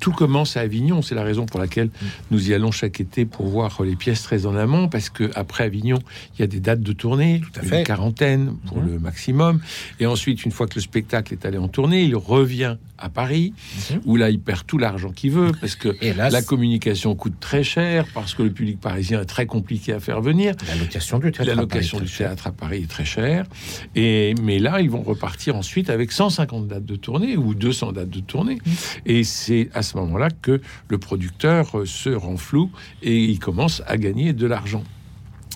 tout 0.00 0.12
commence 0.12 0.56
à 0.56 0.60
Avignon. 0.60 1.02
C'est 1.02 1.14
la 1.14 1.22
raison 1.22 1.46
pour 1.46 1.60
laquelle 1.60 1.88
mm. 1.88 2.06
nous 2.30 2.50
y 2.50 2.54
allons 2.54 2.70
chaque 2.70 3.00
été 3.00 3.24
pour 3.24 3.46
voir 3.46 3.82
les 3.82 3.96
pièces 3.96 4.22
très 4.22 4.46
en 4.46 4.56
amont, 4.56 4.88
parce 4.88 5.10
que 5.10 5.30
après 5.34 5.64
Avignon, 5.64 5.98
il 6.36 6.40
y 6.40 6.44
a 6.44 6.46
des 6.46 6.60
dates 6.60 6.80
de 6.80 6.92
tournée, 6.92 7.40
tout 7.40 7.60
à 7.60 7.64
une 7.64 7.84
quarantaine 7.84 8.56
pour 8.66 8.78
mm-hmm. 8.78 8.86
le 8.86 8.98
maximum. 8.98 9.60
Et 10.00 10.06
ensuite, 10.06 10.44
une 10.44 10.52
fois 10.52 10.66
que 10.66 10.74
le 10.76 10.80
spectacle 10.80 11.32
est 11.32 11.44
allé 11.44 11.58
en 11.58 11.68
tournée, 11.68 12.02
il 12.02 12.16
revient 12.16 12.76
à 12.98 13.08
Paris, 13.08 13.52
mm-hmm. 13.56 14.00
où 14.04 14.16
là, 14.16 14.30
il 14.30 14.40
perd 14.40 14.66
tout 14.66 14.78
l'argent 14.78 15.10
qu'il 15.10 15.32
veut, 15.32 15.52
parce 15.60 15.76
que 15.76 15.94
la 16.02 16.42
communication 16.42 17.14
coûte 17.14 17.34
très 17.40 17.62
cher, 17.62 18.06
parce 18.14 18.34
que 18.34 18.42
le 18.42 18.50
public 18.50 18.80
parisien 18.80 19.20
est 19.20 19.26
très 19.26 19.46
compliqué 19.46 19.92
à 19.92 20.00
faire 20.00 20.20
venir. 20.20 20.54
La 20.66 20.76
location 20.76 21.18
du 21.18 21.32
théâtre, 21.32 21.48
la 21.48 21.54
location 21.54 22.00
du 22.00 22.10
théâtre 22.10 22.46
à 22.46 22.52
Paris 22.52 22.82
est 22.84 22.90
très 22.90 23.04
chère. 23.04 23.46
Et, 23.94 24.34
mais 24.42 24.58
là, 24.58 24.80
ils 24.80 24.90
vont 24.90 25.02
repartir 25.02 25.56
ensuite 25.56 25.90
avec 25.90 26.12
150 26.12 26.68
dates 26.68 26.84
de 26.84 26.96
tournée 26.96 27.36
ou 27.36 27.54
200 27.54 27.92
dates 27.92 28.10
de 28.10 28.20
tournée. 28.20 28.56
Mmh. 28.56 28.70
Et 29.06 29.24
c'est 29.24 29.70
à 29.74 29.82
ce 29.82 29.96
moment-là 29.98 30.28
que 30.30 30.60
le 30.88 30.98
producteur 30.98 31.86
se 31.86 32.10
rend 32.10 32.36
flou 32.36 32.70
et 33.02 33.24
il 33.24 33.38
commence 33.38 33.82
à 33.86 33.96
gagner 33.96 34.32
de 34.32 34.46
l'argent. 34.46 34.84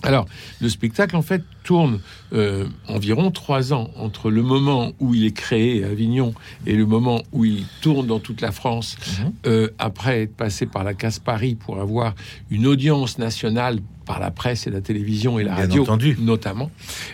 Alors, 0.03 0.25
le 0.61 0.69
spectacle, 0.69 1.15
en 1.15 1.21
fait, 1.21 1.43
tourne 1.63 2.01
euh, 2.33 2.67
environ 2.87 3.31
trois 3.31 3.73
ans 3.73 3.89
entre 3.95 4.29
le 4.29 4.41
moment 4.41 4.91
où 4.99 5.15
il 5.15 5.25
est 5.25 5.31
créé 5.31 5.83
à 5.83 5.87
Avignon 5.87 6.33
et 6.65 6.75
le 6.75 6.85
moment 6.85 7.23
où 7.31 7.45
il 7.45 7.65
tourne 7.81 8.05
dans 8.05 8.19
toute 8.19 8.41
la 8.41 8.51
France, 8.51 8.97
mhm. 9.19 9.33
euh, 9.45 9.69
après 9.79 10.23
être 10.23 10.35
passé 10.35 10.65
par 10.65 10.83
la 10.83 10.93
Casse 10.93 11.19
Paris 11.19 11.55
pour 11.55 11.79
avoir 11.79 12.15
une 12.51 12.67
audience 12.67 13.17
nationale 13.17 13.79
par 14.05 14.19
la 14.19 14.31
presse 14.31 14.67
et 14.67 14.69
la 14.69 14.81
télévision 14.81 15.39
et 15.39 15.43
la 15.45 15.55
radio 15.55 15.87
notamment. 16.19 16.69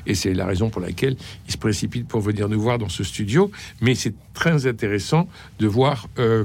Et 0.08 0.16
c'est 0.16 0.34
la 0.34 0.48
raison 0.48 0.72
pour 0.72 0.82
laquelle 0.82 1.16
il 1.48 1.52
se 1.52 1.58
précipite 1.58 2.08
pour 2.08 2.22
venir 2.22 2.50
nous 2.50 2.60
voir 2.60 2.80
dans 2.80 2.90
ce 2.90 3.04
studio. 3.04 3.52
Mais 3.82 3.94
c'est 3.94 4.16
très 4.34 4.66
intéressant 4.66 5.28
de 5.60 5.68
voir... 5.68 6.08
Euh, 6.18 6.44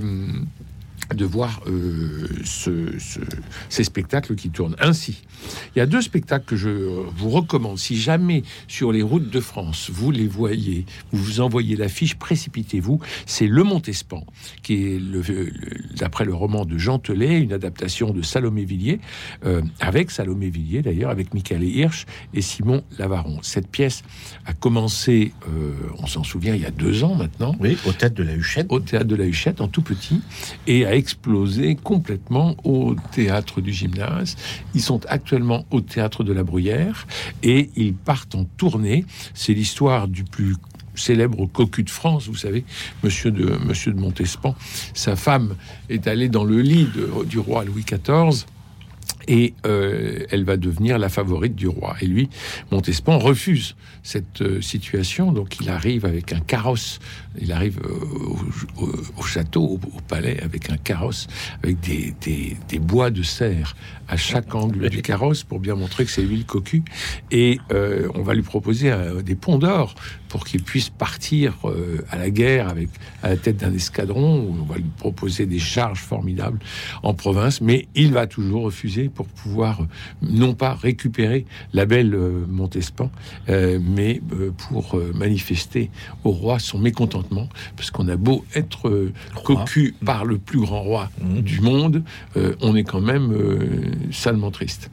de 1.15 1.25
voir 1.25 1.61
euh, 1.67 2.29
ces 3.69 3.85
spectacles 3.85 4.35
qui 4.35 4.51
tournent. 4.51 4.77
Ainsi, 4.81 5.23
il 5.75 5.79
y 5.79 5.83
a 5.83 5.87
deux 5.87 6.01
spectacles 6.01 6.45
que 6.47 6.57
je 6.57 6.69
vous 6.69 7.31
recommande. 7.31 7.79
Si 7.79 7.97
jamais 7.97 8.43
sur 8.69 8.93
les 8.93 9.03
routes 9.03 9.31
de 9.31 9.41
France, 9.41 9.91
vous 9.93 10.11
les 10.11 10.27
voyez, 10.27 10.87
vous 11.13 11.23
vous 11.23 11.41
envoyez 11.41 11.77
l'affiche, 11.77 12.15
précipitez-vous. 12.15 13.01
C'est 13.27 13.47
Le 13.47 13.63
Montespan, 13.63 14.25
qui 14.63 14.75
est, 14.75 15.01
d'après 15.97 16.25
le 16.25 16.35
roman 16.35 16.65
de 16.65 16.79
Jean 16.79 16.99
Telet, 16.99 17.41
une 17.41 17.53
adaptation 17.53 18.11
de 18.11 18.23
Salomé 18.23 18.65
Villiers, 18.65 19.01
euh, 19.45 19.63
avec 19.81 20.11
Salomé 20.11 20.51
Villiers 20.51 20.83
d'ailleurs, 20.83 21.11
avec 21.11 21.35
Michael 21.35 21.65
Hirsch 21.65 22.07
et 22.33 22.43
Simon 22.43 22.83
Lavaron. 22.99 23.39
Cette 23.43 23.69
pièce 23.69 24.03
a 24.47 24.53
commencé, 24.53 25.33
euh, 25.49 25.73
on 25.99 26.07
s'en 26.07 26.25
souvient, 26.25 26.55
il 26.55 26.63
y 26.63 26.67
a 26.67 26.71
deux 26.71 27.05
ans 27.05 27.15
maintenant. 27.15 27.55
Oui, 27.61 27.77
au 27.87 27.93
théâtre 27.93 28.15
de 28.15 28.23
la 28.23 28.35
Huchette. 28.35 28.67
Au 28.71 28.81
théâtre 28.81 29.07
de 29.07 29.17
la 29.17 29.27
Huchette, 29.27 29.61
en 29.61 29.69
tout 29.69 29.83
petit, 29.83 30.21
et 30.67 30.87
a 30.87 30.94
explosé 30.97 31.77
complètement 31.77 32.57
au 32.65 32.95
théâtre 33.13 33.61
du 33.61 33.73
gymnase. 33.73 34.37
Ils 34.75 34.83
sont 34.83 35.01
actuellement 35.07 35.65
au 35.71 35.81
théâtre 35.81 36.25
de 36.25 36.33
la 36.33 36.43
Bruyère 36.43 37.07
et 37.43 37.71
ils 37.77 37.95
partent 37.95 38.35
en 38.35 38.45
tournée. 38.45 39.05
C'est 39.35 39.55
l'histoire 39.55 40.09
du 40.09 40.25
plus 40.25 40.57
célèbre 40.95 41.47
cocu 41.47 41.83
de 41.83 41.91
France, 41.91 42.29
vous 42.29 42.37
savez, 42.37 42.65
monsieur 43.03 43.31
de, 43.31 43.59
monsieur 43.67 43.93
de 43.93 43.99
Montespan. 43.99 44.55
Sa 44.95 45.17
femme 45.17 45.57
est 45.89 46.07
allée 46.07 46.29
dans 46.29 46.45
le 46.45 46.61
lit 46.61 46.89
du 47.27 47.39
roi 47.39 47.65
Louis 47.65 47.85
XIV 47.85 48.47
et 49.29 49.55
euh, 49.67 50.21
elle 50.31 50.45
va 50.45 50.57
devenir 50.57 50.99
la 50.99 51.09
favorite 51.09 51.55
du 51.55 51.69
roi. 51.69 51.97
Et 52.01 52.07
lui, 52.07 52.29
Montespan 52.71 53.19
refuse 53.19 53.77
cette 54.03 54.43
euh, 54.43 54.61
situation, 54.61 55.33
donc 55.33 55.61
il 55.61 55.71
arrive 55.71 56.05
avec 56.05 56.33
un 56.33 56.41
carrosse, 56.41 56.99
il 57.41 57.53
arrive 57.53 57.81
euh, 57.85 58.83
au, 59.17 59.23
château, 59.23 59.65
au, 59.65 60.01
palais, 60.07 60.41
avec 60.43 60.71
un 60.71 60.77
carrosse, 60.77 61.27
avec 61.63 61.81
des, 61.81 62.15
des, 62.21 62.79
bois 62.79 63.11
de 63.11 63.23
serre 63.23 63.77
à 64.09 64.17
chaque 64.17 64.55
angle 64.55 64.91
du 64.91 65.01
carrosse 65.03 65.43
pour 65.43 65.59
bien 65.59 65.75
montrer 65.75 66.05
que 66.05 66.11
c'est 66.11 66.23
lui 66.23 66.37
le 66.37 66.45
cocu, 66.45 66.83
et 67.31 67.59
on 68.15 68.23
va 68.23 68.35
lui 68.35 68.43
proposer 68.43 68.95
des 69.25 69.35
ponts 69.35 69.59
d'or 69.59 69.95
pour 70.29 70.45
qu'il 70.45 70.63
puisse 70.63 70.91
partir 70.91 71.57
à 72.11 72.19
la 72.19 72.31
guerre 72.31 72.69
avec 72.69 72.91
à 73.23 73.31
la 73.31 73.37
tête 73.37 73.57
d'un 73.57 73.73
escadron, 73.73 74.55
on 74.61 74.65
va 74.65 74.77
lui 74.77 74.91
proposer 74.99 75.47
des 75.47 75.59
charges 75.59 76.01
formidables 76.01 76.59
en 77.03 77.15
province, 77.15 77.61
mais 77.61 77.89
il 77.95 78.13
va 78.13 78.27
toujours 78.27 78.65
refuser 78.65 78.94
pour 79.03 79.27
pouvoir 79.27 79.87
non 80.23 80.55
pas 80.55 80.75
récupérer 80.75 81.47
la 81.73 81.87
belle 81.87 82.15
euh, 82.15 82.45
Montespan, 82.49 83.11
euh, 83.49 83.79
mais 83.83 84.21
euh, 84.33 84.51
pour 84.69 85.01
manifester 85.15 85.91
au 86.25 86.31
roi 86.31 86.59
son 86.59 86.79
mécontentement, 86.79 87.49
parce 87.77 87.91
qu'on 87.91 88.09
a 88.09 88.17
beau 88.17 88.45
être 88.55 89.11
cocu 89.45 89.95
par 90.05 90.25
le 90.25 90.39
plus 90.39 90.61
grand 90.61 90.83
roi 90.83 91.11
mmh. 91.21 91.41
du 91.41 91.61
monde, 91.61 92.03
on 92.61 92.77
est 92.77 92.85
quand 92.85 93.01
même 93.01 93.33
salement 94.11 94.51
triste. 94.51 94.91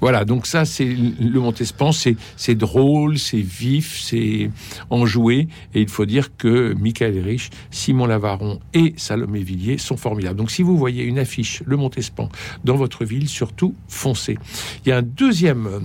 Voilà, 0.00 0.24
donc 0.24 0.46
ça 0.46 0.64
c'est 0.64 0.84
le 0.84 1.40
Montespan, 1.40 1.90
c'est 1.92 2.54
drôle, 2.54 3.18
c'est 3.18 3.40
vif, 3.40 4.00
c'est 4.00 4.50
enjoué, 4.90 5.48
et 5.74 5.80
il 5.80 5.88
faut 5.88 6.06
dire 6.06 6.36
que 6.36 6.74
Michael 6.74 7.18
Rich, 7.18 7.50
Simon 7.70 8.06
Lavaron 8.06 8.60
et 8.74 8.94
Salomé 8.96 9.42
Villiers 9.42 9.78
sont 9.78 9.96
formidables. 9.96 10.38
Donc 10.38 10.50
si 10.50 10.62
vous 10.62 10.76
voyez 10.76 11.04
une 11.04 11.18
affiche, 11.18 11.62
le 11.66 11.76
Montespan, 11.76 12.28
dans 12.64 12.76
votre 12.76 13.04
ville, 13.04 13.28
surtout 13.42 13.74
foncé. 13.88 14.38
Il 14.84 14.90
y 14.90 14.92
a 14.92 14.98
un 14.98 15.02
deuxième 15.02 15.66
euh, 15.66 15.80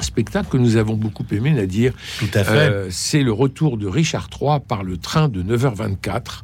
spectacle 0.00 0.48
que 0.48 0.56
nous 0.56 0.76
avons 0.76 0.94
beaucoup 0.94 1.24
aimé, 1.32 1.50
Nadir. 1.50 1.92
Tout 2.18 2.30
à 2.32 2.44
fait. 2.44 2.70
Euh, 2.70 2.88
c'est 2.90 3.22
le 3.22 3.30
retour 3.32 3.76
de 3.76 3.86
Richard 3.86 4.30
III 4.40 4.60
par 4.66 4.82
le 4.84 4.96
train 4.96 5.28
de 5.28 5.42
9h24. 5.42 6.42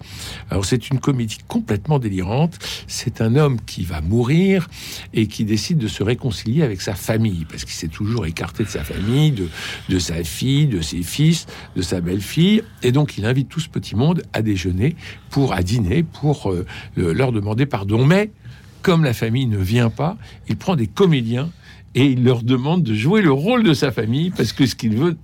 Alors 0.51 0.67
c'est 0.67 0.91
une 0.91 1.01
comédie 1.01 1.39
complètement 1.49 1.99
délirante. 1.99 2.59
C'est 2.87 3.23
un 3.23 3.37
homme 3.37 3.59
qui 3.65 3.85
va 3.85 4.03
mourir 4.03 4.69
et 5.15 5.29
qui 5.29 5.47
décide 5.47 5.79
de 5.79 5.89
se 5.89 6.03
réconcilier 6.03 6.63
avec 6.63 6.83
sa 6.83 6.95
famille 6.95 7.47
parce 7.47 7.65
qu'il 7.65 7.75
s'est 7.75 7.89
toujours 7.89 8.27
écarté 8.27 8.65
de 8.65 8.69
sa 8.69 8.85
famille, 8.85 9.33
de, 9.33 9.49
de 9.89 9.99
sa 9.99 10.23
fille, 10.25 10.67
de 10.67 10.83
ses 10.83 11.03
fils, 11.03 11.47
de 11.75 11.81
sa 11.81 12.03
belle-fille. 12.03 12.63
Et 12.83 12.93
donc 12.93 13.17
il 13.17 13.25
invite 13.25 13.49
tout 13.49 13.61
ce 13.61 13.71
petit 13.71 13.97
monde 13.97 14.23
à 14.35 14.43
déjeuner 14.43 14.95
pour 15.31 15.55
à 15.55 15.63
dîner 15.63 16.03
pour 16.03 16.53
euh, 16.53 16.67
leur 16.97 17.33
demander 17.33 17.65
pardon. 17.65 18.05
Mais 18.05 18.31
comme 18.85 19.03
la 19.03 19.15
famille 19.15 19.47
ne 19.47 19.57
vient 19.57 19.89
pas, 19.89 20.17
il 20.47 20.57
prend 20.57 20.77
des 20.77 20.87
comédiens 20.87 21.51
et 21.95 22.05
il 22.05 22.23
leur 22.23 22.43
demande 22.43 22.83
de 22.83 22.95
jouer 22.95 23.23
le 23.23 23.33
rôle 23.33 23.63
de 23.63 23.73
sa 23.73 23.91
famille 23.91 24.31
parce 24.31 24.53
que 24.53 24.67
ce 24.67 24.75
qu'il 24.75 24.95
veut 24.95 25.17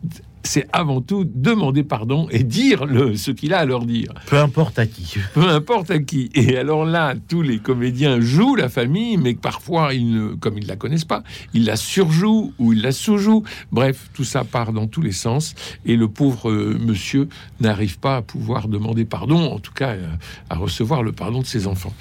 c'est 0.42 0.66
avant 0.72 1.00
tout 1.00 1.24
demander 1.24 1.82
pardon 1.82 2.26
et 2.30 2.42
dire 2.42 2.86
le, 2.86 3.16
ce 3.16 3.30
qu'il 3.30 3.54
a 3.54 3.58
à 3.58 3.64
leur 3.64 3.84
dire. 3.84 4.12
Peu 4.26 4.38
importe 4.38 4.78
à 4.78 4.86
qui. 4.86 5.16
Peu 5.34 5.48
importe 5.48 5.90
à 5.90 5.98
qui. 5.98 6.30
Et 6.34 6.56
alors 6.56 6.84
là, 6.84 7.14
tous 7.28 7.42
les 7.42 7.58
comédiens 7.58 8.20
jouent 8.20 8.56
la 8.56 8.68
famille, 8.68 9.16
mais 9.16 9.34
parfois, 9.34 9.94
ils 9.94 10.10
ne, 10.10 10.34
comme 10.34 10.58
ils 10.58 10.64
ne 10.64 10.68
la 10.68 10.76
connaissent 10.76 11.04
pas, 11.04 11.22
ils 11.54 11.64
la 11.64 11.76
surjouent 11.76 12.52
ou 12.58 12.72
ils 12.72 12.82
la 12.82 12.92
sous-jouent. 12.92 13.44
Bref, 13.72 14.10
tout 14.14 14.24
ça 14.24 14.44
part 14.44 14.72
dans 14.72 14.86
tous 14.86 15.02
les 15.02 15.12
sens. 15.12 15.54
Et 15.84 15.96
le 15.96 16.08
pauvre 16.08 16.50
euh, 16.50 16.78
monsieur 16.80 17.28
n'arrive 17.60 17.98
pas 17.98 18.16
à 18.16 18.22
pouvoir 18.22 18.68
demander 18.68 19.04
pardon, 19.04 19.52
en 19.52 19.58
tout 19.58 19.72
cas 19.72 19.90
euh, 19.90 20.06
à 20.48 20.56
recevoir 20.56 21.02
le 21.02 21.12
pardon 21.12 21.40
de 21.40 21.46
ses 21.46 21.66
enfants. 21.66 21.92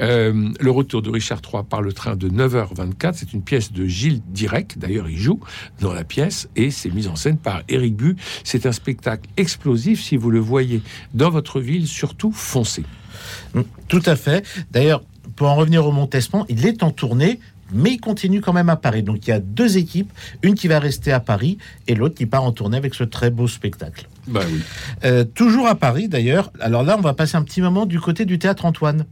Euh, 0.00 0.50
le 0.60 0.70
retour 0.70 1.02
de 1.02 1.10
Richard 1.10 1.40
III 1.42 1.62
par 1.68 1.82
le 1.82 1.92
train 1.92 2.16
de 2.16 2.28
9h24, 2.28 3.12
c'est 3.14 3.32
une 3.32 3.42
pièce 3.42 3.72
de 3.72 3.86
Gilles 3.86 4.22
Direct. 4.28 4.78
D'ailleurs, 4.78 5.08
il 5.08 5.18
joue 5.18 5.40
dans 5.80 5.92
la 5.92 6.04
pièce 6.04 6.48
et 6.56 6.70
c'est 6.70 6.90
mise 6.90 7.08
en 7.08 7.16
scène 7.16 7.38
par 7.38 7.62
C'est 8.44 8.66
un 8.66 8.72
spectacle 8.72 9.28
explosif. 9.36 10.02
Si 10.02 10.16
vous 10.16 10.30
le 10.30 10.40
voyez 10.40 10.82
dans 11.14 11.30
votre 11.30 11.60
ville, 11.60 11.86
surtout 11.86 12.32
foncez. 12.32 12.84
Mm, 13.54 13.62
tout 13.88 14.02
à 14.06 14.16
fait. 14.16 14.44
D'ailleurs, 14.70 15.02
pour 15.36 15.48
en 15.48 15.56
revenir 15.56 15.86
au 15.86 15.92
Montespan, 15.92 16.44
il 16.48 16.66
est 16.66 16.82
en 16.82 16.90
tournée 16.90 17.38
mais 17.72 17.92
il 17.92 18.00
continue 18.00 18.40
quand 18.40 18.52
même 18.52 18.68
à 18.68 18.76
Paris. 18.76 19.02
Donc 19.02 19.26
il 19.26 19.30
y 19.30 19.32
a 19.32 19.40
deux 19.40 19.76
équipes, 19.76 20.10
une 20.42 20.54
qui 20.54 20.68
va 20.68 20.78
rester 20.78 21.12
à 21.12 21.20
Paris 21.20 21.58
et 21.86 21.94
l'autre 21.94 22.14
qui 22.14 22.26
part 22.26 22.44
en 22.44 22.52
tournée 22.52 22.76
avec 22.76 22.94
ce 22.94 23.04
très 23.04 23.30
beau 23.30 23.46
spectacle. 23.46 24.08
Bah 24.26 24.40
oui. 24.50 24.60
Euh, 25.04 25.24
toujours 25.24 25.66
à 25.66 25.74
Paris 25.74 26.08
d'ailleurs. 26.08 26.52
Alors 26.60 26.82
là, 26.82 26.96
on 26.98 27.02
va 27.02 27.14
passer 27.14 27.36
un 27.36 27.42
petit 27.42 27.60
moment 27.60 27.86
du 27.86 28.00
côté 28.00 28.24
du 28.24 28.38
théâtre 28.38 28.64
Antoine. 28.64 29.04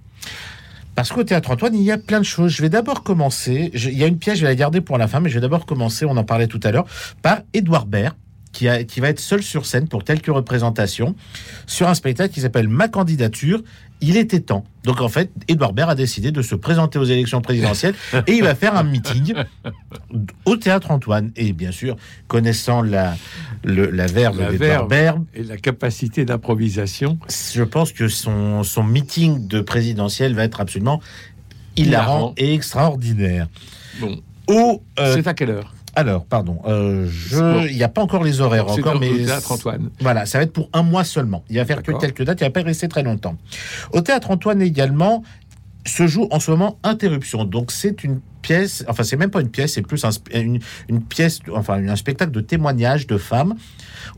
Parce 0.94 1.12
qu'au 1.12 1.24
théâtre 1.24 1.50
Antoine, 1.50 1.74
il 1.74 1.82
y 1.82 1.92
a 1.92 1.98
plein 1.98 2.20
de 2.20 2.24
choses. 2.24 2.52
Je 2.52 2.62
vais 2.62 2.70
d'abord 2.70 3.02
commencer. 3.02 3.70
il 3.74 3.98
y 3.98 4.02
a 4.02 4.06
une 4.06 4.18
pièce, 4.18 4.38
je 4.38 4.42
vais 4.42 4.48
la 4.48 4.54
garder 4.54 4.80
pour 4.80 4.96
la 4.96 5.08
fin, 5.08 5.20
mais 5.20 5.28
je 5.28 5.34
vais 5.34 5.42
d'abord 5.42 5.66
commencer, 5.66 6.06
on 6.06 6.16
en 6.16 6.24
parlait 6.24 6.46
tout 6.46 6.60
à 6.62 6.70
l'heure, 6.70 6.86
par 7.20 7.40
Édouard 7.52 7.84
Baird 7.84 8.14
qui, 8.56 9.00
va 9.00 9.08
être 9.08 9.20
seul 9.20 9.42
sur 9.42 9.66
scène 9.66 9.88
pour 9.88 10.04
quelques 10.04 10.26
représentations 10.26 11.14
sur 11.66 11.88
un 11.88 11.94
spectacle 11.94 12.32
qui 12.32 12.40
s'appelle 12.40 12.68
Ma 12.68 12.88
candidature. 12.88 13.62
Il 14.02 14.18
était 14.18 14.40
temps. 14.40 14.64
Donc 14.84 15.00
en 15.00 15.08
fait, 15.08 15.30
Edouard 15.48 15.72
Baird 15.72 15.90
a 15.90 15.94
décidé 15.94 16.30
de 16.30 16.42
se 16.42 16.54
présenter 16.54 16.98
aux 16.98 17.04
élections 17.04 17.40
présidentielles 17.40 17.94
et 18.26 18.32
il 18.32 18.42
va 18.42 18.54
faire 18.54 18.76
un 18.76 18.82
meeting 18.82 19.34
au 20.44 20.56
théâtre 20.56 20.90
Antoine. 20.90 21.32
Et 21.36 21.52
bien 21.52 21.72
sûr, 21.72 21.96
connaissant 22.28 22.82
la, 22.82 23.16
la 23.64 24.06
verve 24.06 24.38
d'Edouard 24.38 24.86
Baird 24.86 25.24
et 25.34 25.44
la 25.44 25.56
capacité 25.56 26.24
d'improvisation, 26.26 27.18
je 27.54 27.62
pense 27.62 27.92
que 27.92 28.08
son, 28.08 28.62
son 28.64 28.82
meeting 28.82 29.48
de 29.48 29.60
présidentiel 29.60 30.34
va 30.34 30.44
être 30.44 30.60
absolument 30.60 31.00
hilarant, 31.76 32.34
et 32.36 32.54
extraordinaire. 32.54 33.48
Bon. 34.00 34.20
Euh, 34.48 34.76
C'est 35.14 35.26
à 35.26 35.34
quelle 35.34 35.50
heure? 35.50 35.75
Alors, 35.96 36.26
pardon, 36.26 36.58
euh, 36.66 37.08
je... 37.08 37.68
il 37.68 37.76
n'y 37.76 37.82
a 37.82 37.88
pas 37.88 38.02
encore 38.02 38.22
les 38.22 38.42
horaires 38.42 38.68
encore, 38.68 39.00
mais 39.00 39.24
théâtre 39.24 39.50
Antoine. 39.50 39.88
Voilà, 40.00 40.26
ça 40.26 40.36
va 40.36 40.44
être 40.44 40.52
pour 40.52 40.68
un 40.74 40.82
mois 40.82 41.04
seulement. 41.04 41.42
Il 41.48 41.56
va 41.56 41.64
faire 41.64 41.82
que 41.82 41.90
quelques 41.92 42.22
dates, 42.22 42.42
il 42.42 42.44
va 42.44 42.50
pas 42.50 42.62
rester 42.62 42.86
très 42.86 43.02
longtemps. 43.02 43.36
Au 43.92 44.02
théâtre 44.02 44.30
Antoine 44.30 44.60
également 44.60 45.22
se 45.86 46.06
joue 46.06 46.28
en 46.30 46.38
ce 46.38 46.50
moment 46.50 46.78
Interruption. 46.82 47.46
Donc 47.46 47.72
c'est 47.72 48.04
une 48.04 48.20
pièce, 48.46 48.84
enfin 48.86 49.02
c'est 49.02 49.16
même 49.16 49.30
pas 49.30 49.40
une 49.40 49.50
pièce, 49.50 49.72
c'est 49.72 49.82
plus 49.82 50.04
une, 50.32 50.60
une, 50.88 51.02
pièce, 51.02 51.40
enfin 51.52 51.84
un 51.84 51.96
spectacle 51.96 52.30
de 52.30 52.40
témoignage 52.40 53.08
de 53.08 53.18
femmes 53.18 53.56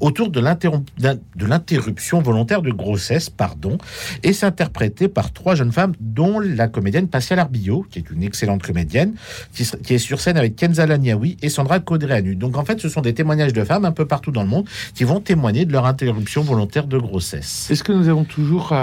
autour 0.01 0.29
de 0.29 0.41
l'interruption 0.41 2.21
volontaire 2.21 2.61
de 2.61 2.71
grossesse, 2.71 3.31
pardon, 3.31 3.79
et 4.23 4.35
c'est 4.35 4.45
interprété 4.45 5.09
par 5.09 5.33
trois 5.33 5.55
jeunes 5.55 5.73
femmes, 5.73 5.95
dont 5.99 6.41
la 6.41 6.69
comédienne 6.69 7.09
Pascal 7.09 7.39
Arbillot, 7.39 7.87
qui 7.91 8.01
est 8.01 8.11
une 8.11 8.23
excellente 8.23 8.63
comédienne, 8.63 9.15
qui, 9.55 9.95
est 9.95 9.99
sur 9.99 10.21
scène 10.21 10.37
avec 10.37 10.57
Kenza 10.57 10.87
Laniaoui 10.87 11.39
et 11.41 11.49
Sandra 11.49 11.81
Codreanu. 11.81 12.37
Donc 12.37 12.59
en 12.59 12.65
fait, 12.67 12.81
ce 12.81 12.91
sont 12.91 13.01
des 13.01 13.15
témoignages 13.15 13.55
de 13.55 13.65
femmes 13.65 13.87
un 13.87 13.93
peu 13.93 14.05
partout 14.05 14.31
dans 14.31 14.43
le 14.43 14.49
monde 14.49 14.69
qui 14.95 15.05
vont 15.05 15.21
témoigner 15.21 15.65
de 15.65 15.73
leur 15.73 15.87
interruption 15.87 16.43
volontaire 16.43 16.87
de 16.87 16.99
grossesse. 16.99 17.71
Est-ce 17.71 17.83
que 17.83 17.93
nous 17.93 18.09
avons 18.09 18.25
toujours 18.25 18.75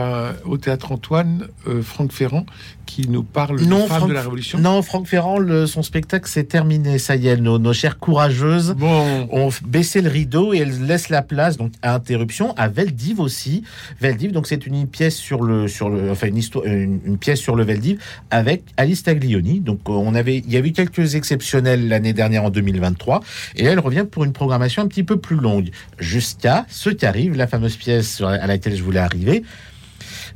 au 0.46 0.58
théâtre 0.58 0.92
Antoine 0.92 1.48
euh, 1.68 1.84
Franck 1.84 2.12
Ferrand 2.12 2.46
qui 2.86 3.08
nous 3.10 3.24
parle 3.24 3.60
non, 3.62 3.88
de 3.88 4.08
de 4.08 4.14
la 4.14 4.22
Révolution? 4.22 4.60
Non, 4.60 4.82
Franck 4.82 5.08
Ferrand, 5.08 5.35
son 5.68 5.84
spectacle 5.84 6.30
s'est 6.30 6.44
terminé. 6.44 7.00
Ça 7.00 7.16
y 7.16 7.28
est, 7.28 7.38
nos, 7.38 7.60
nos 7.60 7.74
chères 7.74 8.00
courageuses 8.00 8.76
ont 8.82 9.50
baissé 9.66 10.02
le 10.02 10.10
rideau 10.10 10.54
et 10.54 10.60
elles 10.60 10.86
laissent 10.86 11.10
la 11.10 11.22
place 11.22 11.58
donc 11.58 11.74
à 11.82 11.94
interruption 11.94 12.54
à 12.58 12.68
Veldiv 12.68 13.20
aussi. 13.20 13.64
Veldiv, 14.00 14.32
donc 14.32 14.48
c'est 14.48 14.66
une 14.66 14.88
pièce 14.88 15.16
sur 15.16 15.44
le 15.44 15.68
sur 15.68 15.90
le 15.90 16.12
enfin 16.12 16.28
une 16.28 16.38
histoire 16.38 16.66
une, 16.66 17.18
pièce 17.18 17.40
sur 17.40 17.56
le 17.56 17.64
Veldiv 17.64 18.00
avec 18.32 18.64
Alice 18.78 19.04
Taglioni. 19.04 19.60
Donc 19.60 19.90
on 19.90 20.16
avait 20.16 20.38
il 20.38 20.52
y 20.52 20.58
a 20.58 20.60
eu 20.60 20.72
quelques 20.72 21.16
exceptionnels 21.16 21.88
l'année 21.88 22.14
dernière 22.14 22.44
en 22.44 22.50
2023 22.50 23.22
et 23.56 23.66
elle 23.66 23.80
revient 23.80 24.06
pour 24.10 24.24
une 24.24 24.34
programmation 24.34 24.82
un 24.82 24.88
petit 24.88 25.04
peu 25.04 25.18
plus 25.18 25.38
longue 25.38 25.70
jusqu'à 26.00 26.66
ce 26.70 26.90
qui 26.90 27.06
arrive 27.06 27.36
la 27.36 27.48
fameuse 27.48 27.78
pièce 27.78 28.22
à 28.22 28.48
laquelle 28.48 28.76
je 28.76 28.84
voulais 28.84 29.00
arriver 29.00 29.44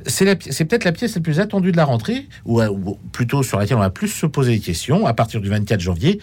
c'est 0.06 0.24
peut-être 0.64 0.84
la 0.84 0.92
pièce 0.92 1.14
la 1.14 1.20
plus 1.20 1.40
attendue 1.40 1.72
de 1.72 1.76
la 1.76 1.84
rentrée, 1.84 2.26
ou, 2.44 2.62
ou, 2.62 2.98
plutôt 3.12 3.42
sur 3.42 3.58
laquelle 3.58 3.76
on 3.76 3.80
va 3.80 3.90
plus 3.90 4.08
se 4.08 4.26
poser 4.26 4.52
des 4.52 4.60
questions 4.60 5.06
à 5.06 5.14
partir 5.14 5.40
du 5.40 5.48
24 5.48 5.80
janvier 5.80 6.20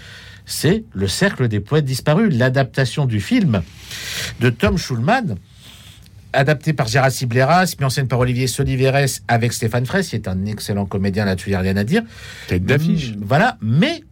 c'est 0.47 0.85
Le 0.93 1.07
Cercle 1.07 1.47
des 1.49 1.59
Poètes 1.59 1.85
Disparus, 1.85 2.33
l'adaptation 2.33 3.05
du 3.05 3.19
film 3.19 3.61
de 4.39 4.49
Tom 4.49 4.77
Schulman, 4.77 5.35
adapté 6.33 6.73
par 6.73 6.87
Gérard 6.87 7.11
Cibleras, 7.11 7.75
mis 7.79 7.85
en 7.85 7.89
scène 7.89 8.07
par 8.07 8.19
Olivier 8.19 8.47
Soliveres 8.47 9.19
avec 9.27 9.53
Stéphane 9.53 9.85
Fraisse, 9.85 10.09
qui 10.09 10.15
est 10.15 10.27
un 10.27 10.45
excellent 10.45 10.85
comédien 10.85 11.25
là-dessus, 11.25 11.49
il 11.49 11.51
n'y 11.51 11.57
a 11.57 11.59
rien 11.59 11.77
à 11.77 11.83
dire. 11.83 12.01
Tête 12.47 12.65
d'affiche. 12.65 13.11
Mm, 13.11 13.23
voilà, 13.23 13.57
mais 13.61 14.03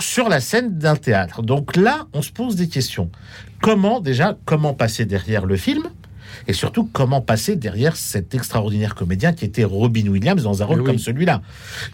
sur 0.00 0.28
la 0.28 0.40
scène 0.40 0.78
d'un 0.78 0.96
théâtre. 0.96 1.42
Donc 1.42 1.76
là, 1.76 2.06
on 2.12 2.20
se 2.20 2.30
pose 2.30 2.56
des 2.56 2.68
questions. 2.68 3.10
Comment, 3.62 4.00
déjà, 4.00 4.36
comment 4.44 4.74
passer 4.74 5.06
derrière 5.06 5.46
le 5.46 5.56
film 5.56 5.84
et 6.46 6.52
surtout 6.52 6.88
comment 6.92 7.20
passer 7.20 7.56
derrière 7.56 7.96
cet 7.96 8.34
extraordinaire 8.34 8.94
comédien 8.94 9.32
qui 9.32 9.44
était 9.44 9.64
Robin 9.64 10.06
Williams 10.08 10.42
dans 10.42 10.62
un 10.62 10.66
rôle 10.66 10.82
comme 10.82 10.98
celui-là. 10.98 11.42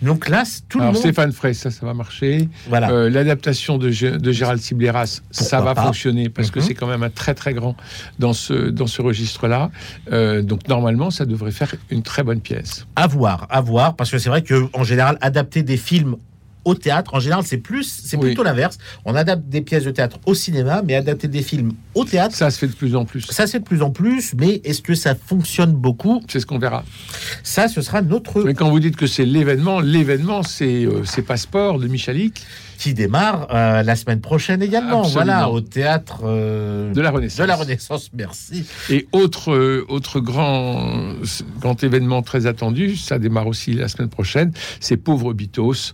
Donc 0.02 0.28
là, 0.28 0.44
tout 0.68 0.78
le 0.78 0.86
monde. 0.86 0.96
Stéphane 0.96 1.32
Frey, 1.32 1.54
ça, 1.54 1.70
ça 1.70 1.86
va 1.86 1.94
marcher. 1.94 2.48
Voilà. 2.68 2.90
Euh, 2.90 3.10
l'adaptation 3.10 3.78
de, 3.78 3.88
de, 3.88 4.32
Gérald 4.32 4.60
Cibleras, 4.60 5.20
ça 5.30 5.60
va 5.60 5.74
fonctionner 5.74 6.28
parce 6.28 6.50
que 6.50 6.60
mhm. 6.60 6.64
c'est 6.64 6.74
quand 6.74 6.86
même 6.86 7.02
un 7.02 7.10
très 7.10 7.34
très 7.34 7.54
grand 7.54 7.76
dans 8.18 8.32
ce, 8.32 8.70
dans 8.70 8.86
ce 8.86 9.02
registre-là. 9.02 9.70
Euh, 10.12 10.42
donc 10.42 10.68
normalement, 10.68 11.10
ça 11.10 11.26
devrait 11.26 11.50
faire 11.50 11.74
une 11.90 12.02
très 12.02 12.22
bonne 12.22 12.40
pièce. 12.40 12.86
À 12.96 13.06
voir, 13.06 13.46
à 13.50 13.60
voir, 13.60 13.96
parce 13.96 14.10
que 14.10 14.18
c'est 14.18 14.30
vrai 14.30 14.42
qu'en 14.42 14.84
général, 14.84 15.18
adapter 15.20 15.62
des 15.62 15.76
films 15.76 16.16
au 16.64 16.74
théâtre. 16.74 17.14
En 17.14 17.20
général, 17.20 17.44
c'est 17.44 17.58
plus, 17.58 18.02
c'est 18.04 18.16
plutôt 18.16 18.42
l'inverse. 18.42 18.78
On 19.04 19.14
adapte 19.14 19.48
des 19.48 19.60
pièces 19.60 19.84
de 19.84 19.90
théâtre 19.90 20.18
au 20.26 20.34
cinéma, 20.34 20.82
mais 20.84 20.94
adapter 20.94 21.28
des 21.28 21.42
films 21.42 21.72
au 21.94 22.04
théâtre. 22.04 22.34
Ça 22.34 22.50
se 22.50 22.58
fait 22.58 22.68
de 22.68 22.72
plus 22.74 22.96
en 22.96 23.04
plus. 23.04 23.22
Ça 23.22 23.46
se 23.46 23.52
fait 23.52 23.60
de 23.60 23.64
plus 23.64 23.82
en 23.82 23.90
plus, 23.90 24.34
mais 24.34 24.60
est-ce 24.64 24.82
que 24.82 24.94
ça 24.94 25.14
fonctionne 25.14 25.72
beaucoup? 25.72 26.22
C'est 26.28 26.40
ce 26.40 26.46
qu'on 26.46 26.58
verra. 26.58 26.84
Ça, 27.42 27.68
ce 27.68 27.80
sera 27.82 28.02
notre. 28.02 28.42
Mais 28.42 28.54
quand 28.54 28.70
vous 28.70 28.80
dites 28.80 28.96
que 28.96 29.06
c'est 29.06 29.24
l'événement, 29.24 29.80
l'événement, 29.80 30.42
c'est 30.42 30.84
euh, 30.84 31.02
Passeport 31.26 31.78
de 31.78 31.86
Michalik? 31.86 32.42
Qui 32.80 32.94
démarre 32.94 33.46
euh, 33.50 33.82
la 33.82 33.94
semaine 33.94 34.22
prochaine 34.22 34.62
également. 34.62 35.02
Voilà, 35.02 35.50
au 35.50 35.60
théâtre 35.60 36.22
euh, 36.24 36.94
de 36.94 37.00
la 37.02 37.10
Renaissance. 37.10 37.38
De 37.38 37.44
la 37.44 37.56
Renaissance, 37.56 38.10
merci. 38.14 38.64
Et 38.88 39.06
autre 39.12 39.52
euh, 39.52 39.84
autre 39.88 40.18
grand 40.18 41.12
grand 41.60 41.84
événement 41.84 42.22
très 42.22 42.46
attendu, 42.46 42.96
ça 42.96 43.18
démarre 43.18 43.48
aussi 43.48 43.74
la 43.74 43.88
semaine 43.88 44.08
prochaine, 44.08 44.52
c'est 44.80 44.96
Pauvre 44.96 45.34
Bitos 45.34 45.92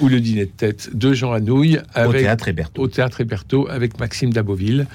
ou 0.00 0.08
le 0.08 0.20
dîner 0.20 0.44
de 0.44 0.50
tête 0.50 0.90
de 0.94 1.12
Jean 1.12 1.32
Anouilh 1.32 1.80
avec, 1.94 2.08
au 2.08 2.12
théâtre 2.12 2.48
Héberto. 2.48 2.82
Au 2.82 2.86
théâtre 2.86 3.20
Héberto 3.20 3.66
avec 3.68 3.98
Maxime 3.98 4.32
Daboville 4.32 4.86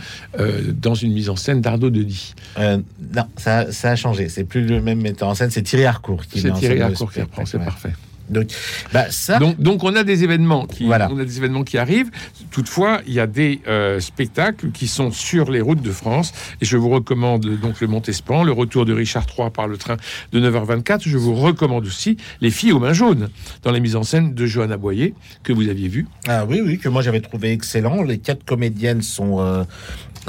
dans 0.72 0.96
une 0.96 1.12
mise 1.12 1.30
en 1.30 1.36
scène 1.36 1.60
d'Arnaud 1.60 1.89
Denis. 1.89 2.34
non, 2.58 3.27
ça, 3.36 3.74
ça 3.74 3.92
a 3.92 3.96
changé. 3.98 4.30
C'est 4.30 4.46
plus 4.46 4.65
le 4.65 4.82
même 4.82 5.01
metteur 5.01 5.27
en 5.27 5.36
scène, 5.36 5.51
c'est 5.51 5.63
Thierry 5.63 5.84
Harcourt 5.84 6.25
qui 6.27 6.39
C'est 6.39 6.54
Thierry 6.54 6.80
Harcourt 6.80 7.12
qui 7.12 7.20
reprend, 7.20 7.46
c'est 7.46 7.60
parfait. 7.60 7.92
Donc, 8.29 8.48
bah, 8.94 9.05
ça... 9.10 9.39
donc, 9.39 9.60
donc, 9.60 9.84
on 9.84 9.96
a 9.96 10.03
des 10.03 10.24
événements 10.24 10.65
qui, 10.65 10.86
voilà. 10.86 11.10
on 11.12 11.20
a 11.20 11.25
des 11.25 11.38
événements 11.38 11.63
qui 11.63 11.77
arrivent. 11.77 12.09
Toutefois, 12.51 13.01
il 13.07 13.14
y 13.14 13.20
a 13.20 13.27
des 13.27 13.61
euh, 13.68 14.00
spectacles 14.00 14.72
qui 14.72 14.88
sont 14.88 15.11
sur 15.11 15.51
les 15.51 15.61
routes 15.61 15.81
de 15.81 15.92
France. 15.92 16.33
Et 16.61 16.66
je 16.66 16.77
vous 16.77 16.90
recommande 16.90 17.46
donc 17.59 17.81
le 17.81 17.88
Montespan, 17.88 18.44
le 18.44 18.51
retour 18.51 18.85
de 18.85 18.94
Richard 18.94 19.25
III 19.38 19.50
par 19.50 19.68
le 19.68 19.77
train 19.77 19.98
de 20.31 20.40
9h24. 20.40 21.01
Je 21.01 21.18
vous 21.18 21.35
recommande 21.35 21.85
aussi 21.85 22.18
Les 22.42 22.51
filles 22.51 22.72
aux 22.72 22.79
mains 22.79 22.94
jaunes, 22.94 23.29
dans 23.64 23.72
la 23.72 23.79
mise 23.79 23.96
en 23.96 24.03
scène 24.03 24.33
de 24.33 24.46
Johanna 24.46 24.77
Boyer, 24.77 25.14
que 25.44 25.53
vous 25.53 25.70
aviez 25.70 25.88
vu. 25.88 26.07
Ah 26.27 26.46
oui, 26.46 26.61
oui, 26.64 26.77
que 26.79 26.90
moi 26.90 27.01
j'avais 27.01 27.22
trouvé 27.22 27.51
excellent. 27.51 28.03
Les 28.03 28.18
quatre 28.18 28.44
comédiennes 28.44 29.01
sont 29.01 29.40
euh, 29.40 29.64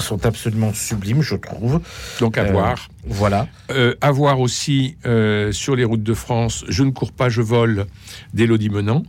sont 0.02 0.26
absolument 0.26 0.72
sublimes, 0.72 1.22
je 1.22 1.36
trouve. 1.36 1.80
Donc 2.20 2.38
à 2.38 2.42
euh, 2.42 2.52
voir. 2.52 2.88
Voilà. 3.06 3.48
Euh, 3.70 3.94
à 4.00 4.10
voir 4.10 4.40
aussi 4.40 4.96
euh, 5.06 5.52
sur 5.52 5.76
les 5.76 5.84
routes 5.84 6.02
de 6.02 6.14
France, 6.14 6.64
Je 6.68 6.82
ne 6.82 6.90
cours 6.90 7.12
pas, 7.12 7.28
je 7.28 7.42
vole 7.42 7.86
d'Élodie 8.34 8.70
Menant. 8.70 9.02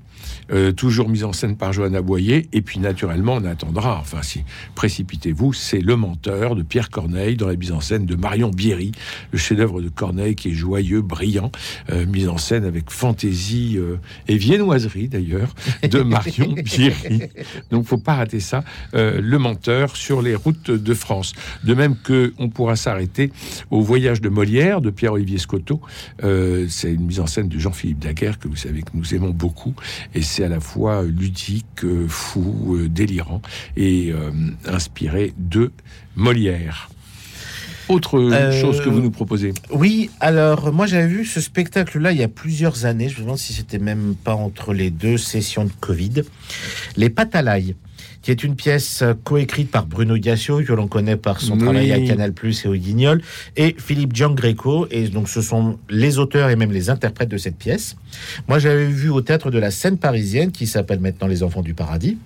Euh, 0.52 0.72
toujours 0.72 1.10
mise 1.10 1.24
en 1.24 1.34
scène 1.34 1.58
par 1.58 1.74
Johanna 1.74 2.02
Boyer. 2.02 2.48
Et 2.54 2.62
puis, 2.62 2.80
naturellement, 2.80 3.36
on 3.36 3.46
attendra, 3.46 3.98
enfin, 4.00 4.22
si 4.22 4.44
précipitez-vous, 4.76 5.54
c'est 5.54 5.80
Le 5.80 5.96
Menteur 5.96 6.56
de 6.56 6.64
Pierre 6.64 6.90
Corneille 6.90 7.36
dans 7.36 7.48
la 7.48 7.56
mise 7.56 7.72
en 7.72 7.82
scène 7.82 8.06
de 8.06 8.16
Marion 8.16 8.50
Bierry, 8.50 8.92
le 9.32 9.38
chef-d'œuvre 9.38 9.82
de 9.82 9.90
Corneille 9.90 10.36
qui 10.36 10.50
est 10.50 10.54
joyeux, 10.54 11.02
brillant, 11.02 11.52
euh, 11.92 12.06
mise 12.06 12.30
en 12.30 12.38
scène 12.38 12.64
avec 12.64 12.90
fantaisie 12.90 13.76
euh, 13.78 13.98
et 14.28 14.38
viennoiserie 14.38 15.10
d'ailleurs 15.10 15.54
de 15.84 16.02
Marion 16.02 16.54
Bierry. 16.64 17.24
Donc, 17.72 17.86
faut 17.86 17.98
pas 17.98 18.16
rater 18.16 18.40
ça. 18.40 18.64
le 18.94 19.38
Menteur 19.38 19.96
sur 19.96 20.22
les 20.22 20.36
routes 20.36 20.72
de 20.72 20.94
France. 20.94 21.34
De 21.64 21.74
même 21.74 21.96
que 21.96 22.34
on 22.38 22.50
pourra 22.50 22.76
s'arrêter 22.76 23.32
au 23.70 23.82
Voyage 23.82 24.22
de 24.22 24.30
Molière 24.30 24.82
de 24.82 24.90
Pierre-Olivier 24.90 25.38
Scotto. 25.38 25.82
c'est 26.22 26.94
une 26.94 27.06
mise 27.06 27.20
en 27.20 27.28
scène 27.28 27.50
de 27.50 27.60
Jean-Philippe 27.60 28.00
Daguerre 28.00 28.40
que 28.40 28.48
vous 28.48 28.56
savez 28.56 28.82
que 28.82 28.92
nous 28.94 29.14
aimons 29.14 29.32
beaucoup 29.32 29.74
et 30.16 30.22
c'est 30.22 30.37
à 30.44 30.50
la 30.50 30.60
fois 30.60 31.04
ludique, 31.04 31.84
euh, 31.84 32.08
fou, 32.08 32.76
euh, 32.76 32.90
délirant 32.90 33.42
et 33.76 34.12
euh, 34.12 34.32
inspiré 34.66 35.34
de 35.38 35.72
Molière. 36.16 36.90
Autre 37.90 38.52
chose 38.52 38.82
que 38.82 38.90
vous 38.90 39.00
nous 39.00 39.12
proposez? 39.12 39.54
Oui, 39.72 40.10
alors 40.20 40.74
moi 40.74 40.88
j'avais 40.88 41.08
vu 41.08 41.24
ce 41.24 41.40
spectacle-là 41.40 42.12
il 42.12 42.18
y 42.18 42.24
a 42.24 42.28
plusieurs 42.28 42.84
années. 42.84 43.08
Je 43.08 43.16
me 43.16 43.22
demande 43.22 43.38
si 43.38 43.54
c'était 43.54 43.80
même 43.80 44.16
pas 44.22 44.36
entre 44.36 44.74
les 44.74 44.90
deux 44.90 45.18
sessions 45.18 45.64
de 45.64 45.72
Covid. 45.80 46.24
Les 46.98 47.10
Patalailles 47.10 47.76
qui 48.28 48.32
est 48.32 48.44
une 48.44 48.58
pièce 48.58 49.06
coécrite 49.24 49.72
par 49.72 49.86
Bruno 49.86 50.18
Gassio, 50.18 50.62
que 50.62 50.74
l'on 50.74 50.90
connaît 50.90 51.16
par 51.16 51.40
son 51.40 51.58
travail 51.58 51.94
à 51.94 52.00
Canal 52.02 52.34
Plus 52.34 52.66
et 52.66 52.68
au 52.68 52.76
Guignol, 52.76 53.22
et 53.56 53.74
Philippe 53.80 54.14
Giangreco. 54.14 54.86
Et 54.92 55.08
donc, 55.08 55.30
ce 55.30 55.42
sont 55.42 55.80
les 55.90 56.20
auteurs 56.20 56.50
et 56.50 56.58
même 56.58 56.74
les 56.74 56.90
interprètes 56.90 57.30
de 57.30 57.38
cette 57.38 57.56
pièce. 57.56 57.96
Moi, 58.50 58.60
j'avais 58.60 58.88
vu 58.88 59.10
au 59.10 59.22
théâtre 59.22 59.50
de 59.50 59.58
la 59.58 59.72
scène 59.72 59.98
parisienne, 59.98 60.52
qui 60.52 60.68
s'appelle 60.68 61.00
maintenant 61.00 61.28
Les 61.28 61.42
Enfants 61.42 61.62
du 61.62 61.74
Paradis, 61.74 62.18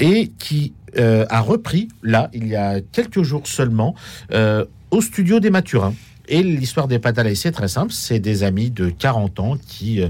et 0.00 0.32
qui 0.38 0.72
euh, 0.96 1.26
a 1.28 1.42
repris, 1.42 1.88
là, 2.02 2.30
il 2.32 2.48
y 2.48 2.56
a 2.56 2.80
quelques 2.80 3.22
jours 3.22 3.46
seulement, 3.46 3.94
euh, 4.32 4.64
au 4.90 5.02
studio 5.02 5.40
des 5.40 5.50
Mathurins. 5.50 5.92
Et 6.28 6.42
l'histoire 6.42 6.88
des 6.88 6.98
Patalaïs, 6.98 7.40
c'est 7.40 7.52
très 7.52 7.68
simple. 7.68 7.92
C'est 7.92 8.20
des 8.20 8.42
amis 8.42 8.70
de 8.70 8.90
40 8.90 9.40
ans 9.40 9.56
qui, 9.66 10.02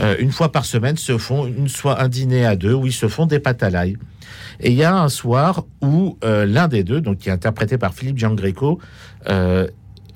euh, 0.00 0.16
une 0.18 0.32
fois 0.32 0.50
par 0.50 0.64
semaine, 0.64 0.96
se 0.96 1.18
font 1.18 1.46
une 1.46 1.68
soit 1.68 2.02
un 2.02 2.08
dîner 2.08 2.44
à 2.46 2.56
deux 2.56 2.74
où 2.74 2.86
ils 2.86 2.92
se 2.92 3.08
font 3.08 3.26
des 3.26 3.38
patalailles. 3.38 3.96
Et 4.60 4.70
il 4.70 4.76
y 4.76 4.84
a 4.84 4.96
un 4.96 5.08
soir 5.08 5.64
où 5.80 6.18
euh, 6.24 6.46
l'un 6.46 6.68
des 6.68 6.84
deux, 6.84 7.00
donc 7.00 7.18
qui 7.18 7.28
est 7.28 7.32
interprété 7.32 7.78
par 7.78 7.94
Philippe 7.94 8.18
Giangreco, 8.18 8.78
euh, 9.28 9.66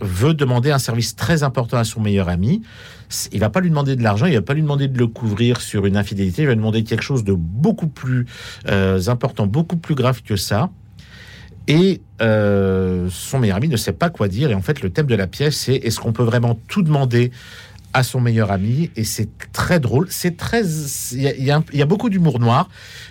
veut 0.00 0.34
demander 0.34 0.70
un 0.70 0.78
service 0.78 1.16
très 1.16 1.42
important 1.42 1.78
à 1.78 1.84
son 1.84 2.00
meilleur 2.00 2.28
ami. 2.28 2.62
Il 3.32 3.40
va 3.40 3.50
pas 3.50 3.60
lui 3.60 3.70
demander 3.70 3.96
de 3.96 4.02
l'argent, 4.02 4.26
il 4.26 4.34
va 4.34 4.42
pas 4.42 4.54
lui 4.54 4.62
demander 4.62 4.88
de 4.88 4.98
le 4.98 5.06
couvrir 5.06 5.60
sur 5.60 5.86
une 5.86 5.96
infidélité, 5.96 6.42
il 6.42 6.46
va 6.46 6.52
lui 6.52 6.58
demander 6.58 6.84
quelque 6.84 7.02
chose 7.02 7.24
de 7.24 7.32
beaucoup 7.32 7.88
plus 7.88 8.26
euh, 8.68 9.00
important, 9.06 9.46
beaucoup 9.46 9.76
plus 9.76 9.94
grave 9.94 10.22
que 10.22 10.36
ça. 10.36 10.70
Et 11.68 12.00
son 12.18 13.38
meilleur 13.38 13.56
ami 13.56 13.68
ne 13.68 13.76
sait 13.76 13.92
pas 13.92 14.10
quoi 14.10 14.28
dire. 14.28 14.50
Et 14.50 14.54
en 14.54 14.62
fait, 14.62 14.82
le 14.82 14.90
thème 14.90 15.06
de 15.06 15.14
la 15.14 15.26
pièce, 15.26 15.56
c'est 15.56 15.74
est-ce 15.74 16.00
qu'on 16.00 16.12
peut 16.12 16.22
vraiment 16.22 16.58
tout 16.68 16.82
demander 16.82 17.30
à 17.92 18.02
son 18.02 18.20
meilleur 18.20 18.50
ami? 18.52 18.90
Et 18.96 19.04
c'est 19.04 19.28
très 19.52 19.80
drôle. 19.80 20.06
C'est 20.10 20.36
très, 20.36 20.62
il 21.12 21.22
y, 21.22 21.50
a 21.82 21.86
beaucoup 21.86 22.08
d'humour 22.08 22.38
noir, 22.38 22.68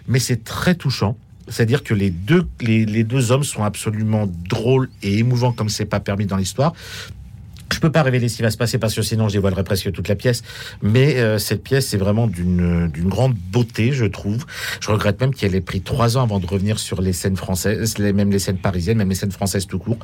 mais 0.07 0.19
c'est 0.19 0.43
très 0.43 0.75
touchant. 0.75 1.17
C'est-à-dire 1.47 1.83
que 1.83 1.93
les 1.93 2.09
deux, 2.09 2.47
les, 2.61 3.03
deux 3.03 3.31
hommes 3.31 3.43
sont 3.43 3.63
absolument 3.63 4.27
drôles 4.49 4.89
et 5.03 5.19
émouvants 5.19 5.51
comme 5.51 5.69
c'est 5.69 5.85
pas 5.85 5.99
permis 5.99 6.25
dans 6.25 6.37
l'histoire. 6.37 6.73
Je 7.71 7.79
peux 7.79 7.91
pas 7.91 8.03
révéler 8.03 8.29
ce 8.29 8.37
qui 8.37 8.41
va 8.43 8.51
se 8.51 8.57
passer 8.57 8.77
parce 8.77 8.93
que 8.93 9.01
sinon 9.01 9.27
je 9.27 9.33
dévoilerais 9.33 9.63
presque 9.63 9.91
toute 9.91 10.07
la 10.07 10.15
pièce. 10.15 10.43
Mais 10.81 11.17
euh, 11.17 11.39
cette 11.39 11.63
pièce 11.63 11.93
est 11.93 11.97
vraiment 11.97 12.27
d'une 12.27 12.91
grande 13.05 13.33
beauté, 13.33 13.91
je 13.91 14.05
trouve. 14.05 14.45
Je 14.79 14.91
regrette 14.91 15.19
même 15.19 15.33
qu'elle 15.33 15.55
ait 15.55 15.61
pris 15.61 15.81
trois 15.81 16.17
ans 16.17 16.23
avant 16.23 16.39
de 16.39 16.45
revenir 16.45 16.77
sur 16.79 17.01
les 17.01 17.13
scènes 17.13 17.37
françaises, 17.37 17.97
les, 17.97 18.13
même 18.13 18.31
les 18.31 18.39
scènes 18.39 18.57
parisiennes, 18.57 18.97
même 18.97 19.09
les 19.09 19.15
scènes 19.15 19.31
françaises 19.31 19.65
tout 19.65 19.79
court, 19.79 19.97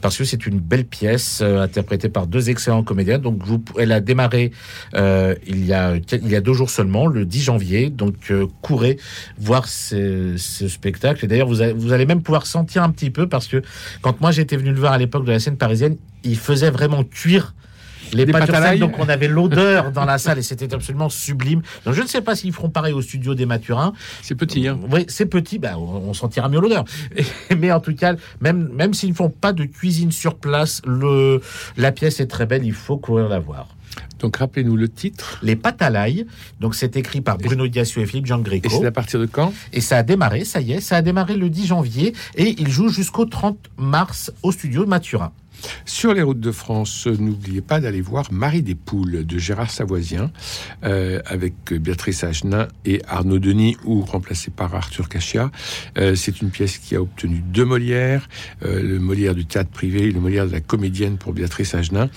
parce 0.00 0.16
que 0.16 0.24
c'est 0.24 0.46
une 0.46 0.60
belle 0.60 0.84
pièce 0.84 1.40
euh, 1.42 1.60
interprétée 1.60 2.08
par 2.08 2.26
deux 2.26 2.50
excellents 2.50 2.84
comédiens. 2.84 3.18
Donc 3.18 3.42
elle 3.78 3.92
a 3.92 4.00
démarré 4.00 4.52
euh, 4.94 5.34
il 5.46 5.64
y 5.66 5.72
a 5.72 5.96
il 6.12 6.28
y 6.28 6.36
a 6.36 6.40
deux 6.40 6.52
jours 6.52 6.70
seulement, 6.70 7.06
le 7.06 7.24
10 7.24 7.42
janvier. 7.42 7.90
Donc 7.90 8.32
courez 8.62 8.98
voir 9.38 9.66
ce, 9.66 10.34
ce 10.36 10.68
spectacle. 10.68 11.24
Et 11.24 11.28
d'ailleurs 11.28 11.48
vous, 11.48 11.62
vous 11.76 11.92
allez 11.92 12.06
même 12.06 12.22
pouvoir 12.22 12.46
sentir 12.46 12.82
un 12.82 12.90
petit 12.90 13.10
peu 13.10 13.28
parce 13.28 13.48
que 13.48 13.62
quand 14.02 14.20
moi 14.20 14.30
j'étais 14.30 14.56
venu 14.56 14.70
le 14.70 14.78
voir 14.78 14.92
à 14.92 14.98
l'époque 14.98 15.24
de 15.24 15.32
la 15.32 15.40
scène 15.40 15.56
parisienne, 15.56 15.96
il 16.24 16.36
faisait 16.36 16.70
vraiment 16.70 17.04
cuire 17.04 17.54
les 18.12 18.26
pâtes 18.26 18.78
donc 18.78 18.98
on 18.98 19.08
avait 19.08 19.28
l'odeur 19.28 19.92
dans 19.92 20.04
la 20.04 20.18
salle 20.18 20.38
et 20.38 20.42
c'était 20.42 20.72
absolument 20.72 21.08
sublime. 21.08 21.62
Donc 21.84 21.94
je 21.94 22.02
ne 22.02 22.06
sais 22.06 22.20
pas 22.20 22.34
s'ils 22.34 22.52
feront 22.52 22.70
pareil 22.70 22.92
au 22.92 23.02
studio 23.02 23.34
des 23.34 23.46
Maturins. 23.46 23.92
C'est 24.22 24.34
petit, 24.34 24.66
hein 24.68 24.78
Oui, 24.90 25.04
c'est 25.08 25.26
petit, 25.26 25.58
bah, 25.58 25.78
on, 25.78 26.14
sentira 26.14 26.48
mieux 26.48 26.60
l'odeur. 26.60 26.84
Mais 27.58 27.70
en 27.72 27.80
tout 27.80 27.94
cas, 27.94 28.14
même, 28.40 28.70
même 28.72 28.94
s'ils 28.94 29.10
ne 29.10 29.14
font 29.14 29.30
pas 29.30 29.52
de 29.52 29.64
cuisine 29.64 30.12
sur 30.12 30.36
place, 30.36 30.82
le, 30.86 31.40
la 31.76 31.92
pièce 31.92 32.20
est 32.20 32.26
très 32.26 32.46
belle, 32.46 32.64
il 32.64 32.72
faut 32.72 32.96
courir 32.96 33.28
la 33.28 33.38
voir. 33.38 33.68
Donc 34.20 34.36
rappelez-nous 34.36 34.76
le 34.76 34.88
titre. 34.88 35.38
Les 35.42 35.56
pâtes 35.56 35.82
à 35.82 35.90
l'ail. 35.90 36.26
Donc 36.60 36.74
c'est 36.74 36.96
écrit 36.96 37.20
par 37.20 37.38
Bruno 37.38 37.66
Diassio 37.66 38.02
et 38.02 38.06
Philippe 38.06 38.26
Jean 38.26 38.38
Greco. 38.38 38.68
Et 38.68 38.70
c'est 38.70 38.86
à 38.86 38.92
partir 38.92 39.20
de 39.20 39.26
quand? 39.26 39.52
Et 39.72 39.80
ça 39.80 39.98
a 39.98 40.02
démarré, 40.02 40.44
ça 40.44 40.60
y 40.60 40.72
est, 40.72 40.80
ça 40.80 40.96
a 40.96 41.02
démarré 41.02 41.36
le 41.36 41.50
10 41.50 41.66
janvier 41.66 42.14
et 42.36 42.54
il 42.58 42.68
joue 42.68 42.88
jusqu'au 42.88 43.24
30 43.24 43.58
mars 43.76 44.32
au 44.42 44.52
studio 44.52 44.86
Maturin. 44.86 45.32
Sur 45.84 46.14
les 46.14 46.22
routes 46.22 46.40
de 46.40 46.52
France, 46.52 47.06
n'oubliez 47.06 47.60
pas 47.60 47.80
d'aller 47.80 48.00
voir 48.00 48.32
Marie 48.32 48.62
des 48.62 48.74
Poules 48.74 49.26
de 49.26 49.38
Gérard 49.38 49.70
Savoisien 49.70 50.30
euh, 50.84 51.20
avec 51.26 51.72
Béatrice 51.72 52.24
Agenin 52.24 52.68
et 52.84 53.02
Arnaud 53.08 53.38
Denis 53.38 53.76
ou 53.84 54.02
remplacé 54.02 54.50
par 54.50 54.74
Arthur 54.74 55.08
Cachia. 55.08 55.50
Euh, 55.98 56.14
c'est 56.14 56.40
une 56.40 56.50
pièce 56.50 56.78
qui 56.78 56.94
a 56.94 57.02
obtenu 57.02 57.42
deux 57.44 57.64
Molières, 57.64 58.28
euh, 58.64 58.82
le 58.82 58.98
Molière 58.98 59.34
du 59.34 59.46
théâtre 59.46 59.70
privé 59.70 60.04
et 60.04 60.10
le 60.10 60.20
Molière 60.20 60.46
de 60.46 60.52
la 60.52 60.60
comédienne 60.60 61.16
pour 61.18 61.32
Béatrice 61.32 61.74
Agenin. 61.74 62.08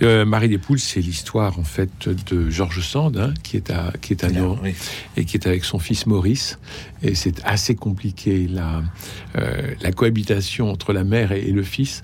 Marie 0.00 0.48
des 0.48 0.58
Poules, 0.58 0.78
c'est 0.78 1.00
l'histoire 1.00 1.58
en 1.58 1.64
fait 1.64 2.08
de 2.08 2.48
Georges 2.48 2.80
Sand 2.80 3.16
hein, 3.18 3.34
qui 3.42 3.56
est 3.56 3.70
à 3.70 3.92
qui 4.00 4.12
est 4.12 4.24
à 4.24 4.30
Nyon 4.30 4.58
et 5.16 5.24
qui 5.24 5.36
est 5.36 5.46
avec 5.46 5.64
son 5.64 5.78
fils 5.78 6.06
Maurice 6.06 6.58
et 7.02 7.14
c'est 7.14 7.44
assez 7.44 7.74
compliqué 7.74 8.48
la 8.48 8.82
la 9.34 9.92
cohabitation 9.92 10.70
entre 10.70 10.92
la 10.92 11.04
mère 11.04 11.32
et, 11.32 11.50
le 11.50 11.62
fils 11.62 12.02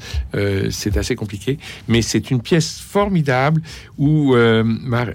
c'est 0.71 0.97
assez 0.97 1.15
compliqué. 1.15 1.59
Mais 1.89 2.03
c'est 2.03 2.31
une 2.31 2.41
pièce 2.41 2.79
formidable 2.79 3.63
où 3.99 4.35
euh, 4.35 4.65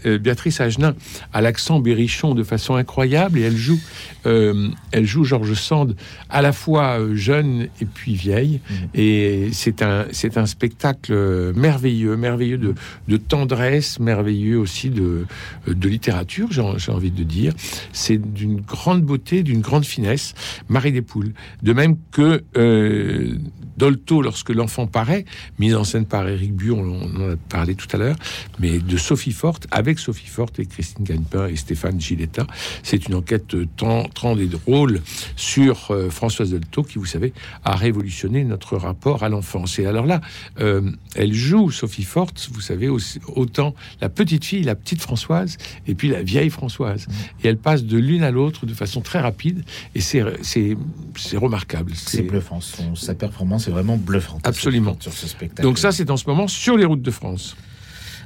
euh, 0.06 0.18
Béatrice 0.18 0.62
Agenin 0.62 0.96
a 1.34 1.42
l'accent 1.42 1.80
berrichon 1.80 2.36
de 2.36 2.44
façon 2.44 2.76
incroyable 2.76 3.40
et 3.40 3.44
elle 3.44 3.58
joue, 3.58 3.80
euh, 4.26 4.70
elle 4.92 5.06
joue 5.06 5.24
Georges 5.24 5.54
Sand 5.54 5.96
à 6.30 6.42
la 6.42 6.52
fois 6.52 7.00
jeune 7.14 7.68
et 7.82 7.86
puis 7.86 8.16
vieille. 8.16 8.60
Mmh. 8.70 8.74
Et 8.96 9.50
c'est 9.54 9.82
un, 9.82 10.06
c'est 10.12 10.38
un 10.38 10.46
spectacle 10.46 11.54
merveilleux, 11.56 12.16
merveilleux 12.16 12.58
de, 12.58 12.76
de 13.08 13.18
tendresse, 13.18 14.00
merveilleux 14.00 14.58
aussi 14.58 14.90
de, 14.90 15.26
de 15.68 15.90
littérature, 15.90 16.50
j'ai 16.52 16.92
envie 16.92 17.12
de 17.12 17.24
dire. 17.24 17.54
C'est 17.94 18.18
d'une 18.18 18.62
grande 18.62 19.02
beauté, 19.02 19.44
d'une 19.44 19.62
grande 19.62 19.86
finesse. 19.86 20.34
Marie 20.70 20.92
des 20.92 21.02
Poules. 21.02 21.34
De 21.62 21.74
même 21.74 21.96
que 22.12 22.44
Dolto, 23.82 24.22
lorsque 24.22 24.52
l'enfant 24.52 24.86
paraît, 24.86 25.26
mise 25.58 25.74
en 25.74 25.84
scène 25.84 26.06
par 26.06 26.28
Eric 26.28 26.54
Bu, 26.54 26.70
on, 26.70 26.84
en 26.84 27.32
a 27.32 27.36
parlé 27.50 27.74
tout 27.74 27.88
à 27.94 27.98
l'heure, 27.98 28.16
mais 28.60 28.78
de 28.78 28.96
Sophie 28.96 29.32
Forte, 29.32 29.66
avec 29.72 29.98
Sophie 29.98 30.28
Forte 30.28 30.60
et 30.60 30.68
Christine 30.68 31.04
Gagnepin 31.04 31.48
et 31.48 31.56
Stéphane 31.56 32.00
Giletta. 32.00 32.46
C'est 32.84 33.08
une 33.08 33.16
enquête 33.16 33.56
tendre 33.76 34.40
et 34.40 34.46
drôle 34.46 35.02
sur 35.36 35.90
euh, 35.90 36.12
Françoise 36.12 36.52
Dolto, 36.52 36.84
qui, 36.84 37.00
vous 37.00 37.08
savez, 37.08 37.34
a 37.66 37.76
révolutionné 37.76 38.44
notre 38.44 38.78
rapport 38.78 39.24
à 39.24 39.30
l'enfance. 39.30 39.80
Et 39.80 39.88
alors 39.88 40.06
là, 40.06 40.22
euh, 40.60 40.92
elle 41.16 41.34
joue 41.34 41.72
Sophie 41.72 42.04
Forte, 42.04 42.52
vous 42.54 42.62
savez, 42.62 42.88
autant 42.88 43.74
la 44.00 44.10
petite 44.10 44.46
fille, 44.46 44.62
la 44.62 44.76
petite 44.76 45.02
Françoise, 45.02 45.58
et 45.88 45.96
puis 45.96 46.10
la 46.10 46.22
vieille 46.22 46.52
Françoise. 46.52 47.08
Et 47.44 47.48
elle 47.48 47.58
passe 47.58 47.84
de 47.84 47.98
l'une 47.98 48.22
à 48.22 48.30
l'autre 48.30 48.68
de 48.68 48.76
façon 48.76 49.02
très 49.02 49.22
rapide, 49.22 49.64
et 49.96 50.02
c'est 50.02 50.22
remarquable. 51.34 51.94
C'est 51.96 52.22
bluffant. 52.22 52.60
sa 52.94 53.16
performance 53.16 53.71
vraiment 53.72 53.98
bluffant. 53.98 54.40
Absolument. 54.44 54.96
Sur 55.00 55.14
ce 55.14 55.28
spectacle. 55.28 55.64
Donc 55.64 55.78
ça, 55.80 55.92
c'est 55.92 56.10
en 56.12 56.18
ce 56.18 56.28
moment 56.28 56.48
sur 56.48 56.78
les 56.78 56.86
routes 56.86 57.02
de 57.02 57.12
France. 57.12 57.56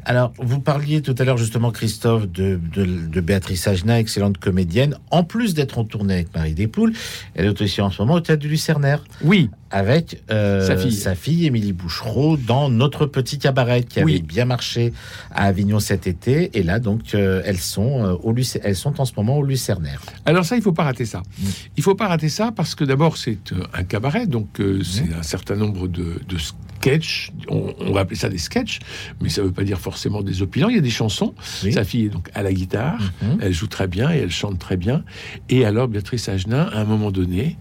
Alors, 0.08 0.34
vous 0.38 0.60
parliez 0.60 1.02
tout 1.02 1.16
à 1.18 1.24
l'heure 1.24 1.38
justement, 1.38 1.72
Christophe, 1.72 2.30
de, 2.30 2.60
de, 2.76 3.22
Béatrice 3.22 3.68
Agena, 3.68 4.00
excellente 4.00 4.38
comédienne. 4.38 4.98
En 5.10 5.24
plus 5.24 5.56
d'être 5.56 5.80
en 5.80 5.84
tournée 5.84 6.14
avec 6.14 6.36
Marie 6.36 6.54
Despoules, 6.54 6.94
elle 7.34 7.48
est 7.48 7.62
aussi 7.62 7.82
en 7.82 7.90
ce 7.90 8.04
moment 8.04 8.14
au 8.14 8.20
théâtre 8.20 8.42
du 8.42 8.48
Lucernaire. 8.48 9.04
Oui. 9.24 9.50
Avec 9.72 10.22
euh, 10.30 10.66
sa, 10.66 10.78
fille. 10.78 10.92
sa 10.92 11.16
fille, 11.16 11.48
Émilie 11.48 11.74
Bouchereau, 11.74 12.38
dans 12.38 12.70
Notre 12.70 13.08
Petit 13.08 13.40
Cabaret, 13.40 13.84
qui 13.84 14.00
avait 14.00 14.20
bien 14.20 14.46
marché 14.46 14.94
à 15.32 15.46
Avignon 15.46 15.80
cet 15.80 16.06
été. 16.06 16.58
Et 16.58 16.62
là, 16.62 16.80
donc, 16.80 17.16
euh, 17.16 17.42
elles, 17.46 17.58
sont, 17.58 18.06
euh, 18.06 18.14
au 18.14 18.34
elles 18.64 18.76
sont 18.76 19.02
en 19.02 19.06
ce 19.06 19.14
moment 19.18 19.38
au 19.38 19.44
Lucernaire. 19.44 20.02
Alors 20.26 20.46
ça, 20.46 20.56
il 20.56 20.62
faut 20.62 20.72
pas 20.72 20.84
rater 20.84 21.06
ça. 21.06 21.24
Mm. 21.40 21.46
Il 21.78 21.84
faut 21.84 21.96
pas 21.96 22.08
rater 22.08 22.30
ça 22.30 22.52
parce 22.56 22.76
que 22.76 22.84
d'abord, 22.84 23.18
c'est 23.18 23.40
un 23.74 23.84
cabaret, 23.84 24.28
donc 24.28 24.60
mm. 24.60 24.84
c'est 24.84 25.14
un 25.14 25.24
certain 25.24 25.56
nombre 25.56 25.88
de, 25.88 26.22
de 26.30 26.38
sketchs. 26.38 27.32
On, 27.50 27.74
on, 27.80 27.92
va 27.92 28.02
appeler 28.02 28.18
ça 28.18 28.30
des 28.30 28.38
sketchs, 28.38 28.80
mais 29.20 29.30
ça 29.30 29.42
ne 29.42 29.48
veut 29.48 29.54
pas 29.54 29.64
dire 29.64 29.80
forcément 29.80 30.22
des 30.22 30.44
opinions. 30.44 30.70
Il 30.70 30.76
y 30.76 30.80
a 30.80 30.82
des 30.82 30.92
chansons. 30.92 31.34
Sa 31.42 31.84
fille 31.84 32.06
est 32.06 32.10
donc 32.10 32.30
à 32.36 32.44
la 32.44 32.54
guitare. 32.54 33.02
Mhm. 33.24 33.40
Elle 33.42 33.54
joue 33.54 33.68
très 33.68 33.88
bien 33.88 34.14
et 34.14 34.18
elle 34.18 34.32
chante 34.32 34.60
très 34.60 34.78
bien. 34.78 35.04
Et 35.50 35.66
alors, 35.66 35.88
Béatrice 35.88 36.30
Agenin, 36.30 36.70
à 36.72 36.82
un 36.82 36.86
moment 36.86 37.10
donné, 37.10 37.58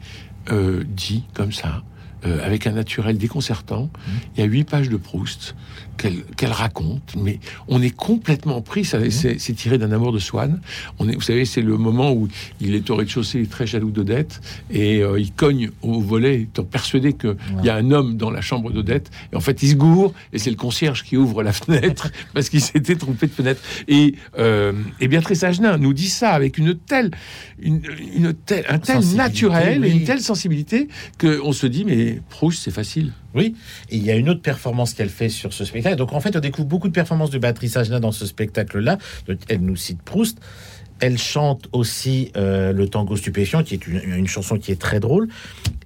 dit 0.87 1.25
comme 1.33 1.51
ça, 1.51 1.83
euh, 2.27 2.45
avec 2.45 2.67
un 2.67 2.73
naturel 2.73 3.19
déconcertant. 3.19 3.85
Mhm. 3.85 4.15
Il 4.37 4.41
y 4.41 4.43
a 4.43 4.47
huit 4.47 4.65
pages 4.65 4.89
de 4.89 4.97
Proust 4.97 5.55
qu'elle 5.97 6.53
raconte, 6.53 7.15
mais 7.17 7.39
on 7.69 7.83
est 7.83 7.95
complètement 7.95 8.61
pris. 8.61 8.89
Mhm. 8.93 9.11
C'est 9.11 9.55
tiré 9.55 9.79
d'un 9.79 9.93
amour 9.93 10.13
de 10.13 10.19
Swann. 10.19 10.61
On 10.99 11.09
est, 11.09 11.15
vous 11.15 11.21
savez, 11.21 11.45
c'est 11.45 11.63
le 11.63 11.77
moment 11.77 12.13
où 12.13 12.29
il 12.61 12.75
est 12.75 12.89
au 12.91 12.97
rez-de-chaussée, 12.97 13.47
très 13.47 13.67
jaloux 13.67 13.91
d'Odette, 13.91 14.41
et 14.71 15.03
euh, 15.03 15.19
il 15.19 15.33
cogne 15.33 15.71
au 15.83 16.01
volet, 16.01 16.43
étant 16.43 16.65
persuadé 16.65 17.13
qu'il 17.13 17.37
y 17.63 17.69
a 17.69 17.77
un 17.77 17.91
homme 17.91 18.17
dans 18.17 18.31
la 18.31 18.41
chambre 18.41 18.71
d'Odette. 18.71 19.11
Et 19.33 19.37
en 19.37 19.41
fait, 19.41 19.63
il 19.63 19.71
se 19.71 19.75
gourre, 19.75 20.13
et 20.33 20.39
c'est 20.39 20.51
le 20.51 20.57
concierge 20.57 21.05
qui 21.05 21.17
ouvre 21.17 21.43
la 21.43 21.53
fenêtre 21.53 22.11
parce 22.35 22.49
qu'il 22.49 22.61
s'était 22.61 22.97
trompé 22.97 23.27
de 23.27 23.33
fenêtre. 23.33 23.61
Et, 23.89 24.15
euh, 24.39 24.73
et 25.01 25.09
Béatrice 25.09 25.43
Agenin 25.45 25.79
nous 25.79 25.93
dit 25.93 26.09
ça 26.09 26.31
avec 26.31 26.59
une 26.59 26.75
telle, 26.75 27.11
une, 27.61 28.35
telle, 28.47 28.65
un 28.69 28.79
tel 28.79 29.05
naturel 29.15 29.85
et 29.85 29.91
une 29.91 30.05
telle 30.05 30.21
sensibilité 30.21 30.89
qu'on 31.19 31.53
se 31.53 31.67
dit, 31.67 31.85
mais 31.85 32.21
Proust, 32.29 32.63
c'est 32.63 32.71
facile. 32.71 33.13
Oui, 33.35 33.57
et 33.91 33.97
il 33.97 34.05
y 34.05 34.11
a 34.11 34.17
une 34.17 34.29
autre 34.29 34.43
performance 34.43 34.95
qu'elle 34.95 35.09
fait 35.09 35.29
sur 35.29 35.53
ce 35.53 35.65
spectacle. 35.65 35.97
Donc 35.97 36.13
en 36.13 36.21
fait, 36.21 36.37
on 36.37 36.41
découvre 36.41 36.69
beaucoup 36.69 36.89
de 36.89 36.93
performances 36.93 37.31
de 37.31 37.39
Béatrice 37.39 37.77
Agena 37.77 37.99
dans 37.99 38.13
ce 38.13 38.27
spectacle-là. 38.27 38.99
Elle 39.49 39.61
nous 39.61 39.77
cite 39.77 40.03
Proust. 40.03 40.39
Elle 41.01 41.19
chante 41.19 41.69
aussi 41.73 42.31
euh, 42.37 42.73
le 42.73 42.89
tango 42.89 43.17
stupéfiant, 43.17 43.65
qui 43.65 43.75
est 43.75 43.87
une, 43.87 44.29
chanson 44.29 44.57
qui 44.59 44.71
est 44.71 44.81
très 44.81 45.01
drôle. 45.01 45.29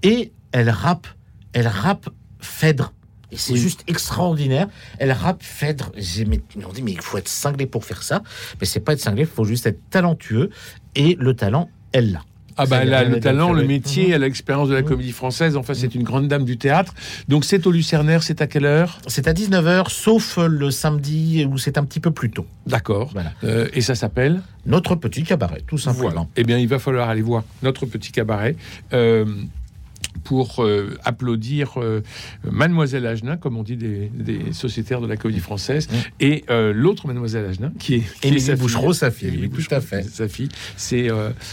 Et 0.03 0.33
elle 0.53 0.71
rappe, 0.71 1.07
elle 1.55 1.69
rappe 1.69 2.11
Phèdre. 2.41 2.93
Et 3.31 3.37
c'est 3.37 3.57
juste 3.57 3.85
extraordinaire. 3.89 4.69
Elle 4.99 5.13
rappe 5.13 5.43
Phèdre. 5.43 5.93
On 5.97 6.73
dit, 6.73 6.83
mais 6.83 6.93
il 6.93 7.01
faut 7.01 7.19
être 7.19 7.29
cinglé 7.29 7.67
pour 7.67 7.85
faire 7.85 8.03
ça. 8.03 8.23
Mais 8.61 8.67
c'est 8.67 8.81
pas 8.81 8.93
être 8.93 9.01
cinglé, 9.01 9.23
il 9.23 9.27
faut 9.27 9.45
juste 9.45 9.67
être 9.67 9.81
talentueux. 9.91 10.51
Et 10.95 11.17
le 11.19 11.35
talent, 11.35 11.71
elle 11.93 12.13
l'a. 12.13 12.23
Ah 12.59 12.67
bah 12.67 12.81
elle 12.83 12.93
a 12.93 13.05
le 13.05 13.21
talent, 13.21 13.53
le 13.53 13.65
métier, 13.65 14.11
elle 14.11 14.23
a 14.23 14.27
l'expérience 14.27 14.69
de 14.69 14.75
la 14.75 14.83
comédie 14.83 15.13
française. 15.13 15.57
Enfin, 15.57 15.75
c'est 15.75 15.95
une 15.95 16.03
grande 16.03 16.29
dame 16.29 16.45
du 16.45 16.59
théâtre. 16.59 16.95
Donc 17.29 17.45
c'est 17.45 17.67
au 17.67 17.71
Lucernaire, 17.71 18.23
c'est 18.23 18.43
à 18.43 18.47
quelle 18.47 18.65
heure? 18.65 18.99
C'est 19.07 19.29
à 19.29 19.33
19h, 19.33 19.91
sauf 19.91 20.39
le 20.39 20.71
samedi 20.71 21.47
où 21.51 21.57
c'est 21.59 21.79
un 21.79 21.85
petit 21.85 22.01
peu 22.01 22.11
plus 22.11 22.31
tôt. 22.31 22.47
D'accord. 22.67 23.11
Voilà. 23.13 23.33
Euh, 23.45 23.69
et 23.73 23.81
ça 23.81 23.95
s'appelle? 23.95 24.43
Notre 24.67 24.97
Petit 24.97 25.23
Cabaret, 25.23 25.63
tout 25.67 25.79
simplement. 25.79 26.29
Eh 26.37 26.45
bien, 26.45 26.59
il 26.59 26.69
va 26.69 26.79
falloir 26.79 27.09
aller 27.09 27.23
voir 27.23 27.45
Notre 27.63 27.87
Petit 27.87 28.13
Cabaret. 28.13 28.55
Euh, 28.93 29.25
pour 30.25 30.63
euh, 30.63 30.97
applaudir 31.05 31.75
euh, 31.79 32.03
Mademoiselle 32.45 33.07
Agenin, 33.07 33.37
comme 33.37 33.57
on 33.57 33.63
dit 33.63 33.77
des, 33.77 34.11
sociétaires 34.53 35.01
de 35.01 35.07
la 35.07 35.17
comédie 35.17 35.41
française, 35.41 35.89
mmh. 35.89 35.95
et 36.21 36.45
euh, 36.51 36.73
l'autre 36.75 37.07
Mademoiselle 37.07 37.47
Agenin, 37.47 37.73
qui 37.79 37.97
est, 37.97 38.03
Émilie 38.23 38.55
Bouchereau, 38.57 38.93
sa 38.93 39.11
fille. 39.11 39.49
tout 39.49 39.75
à 39.75 39.81
fait. 39.81 40.03
Sa 40.03 40.29
fille. 40.29 40.49
C'est 40.77 41.09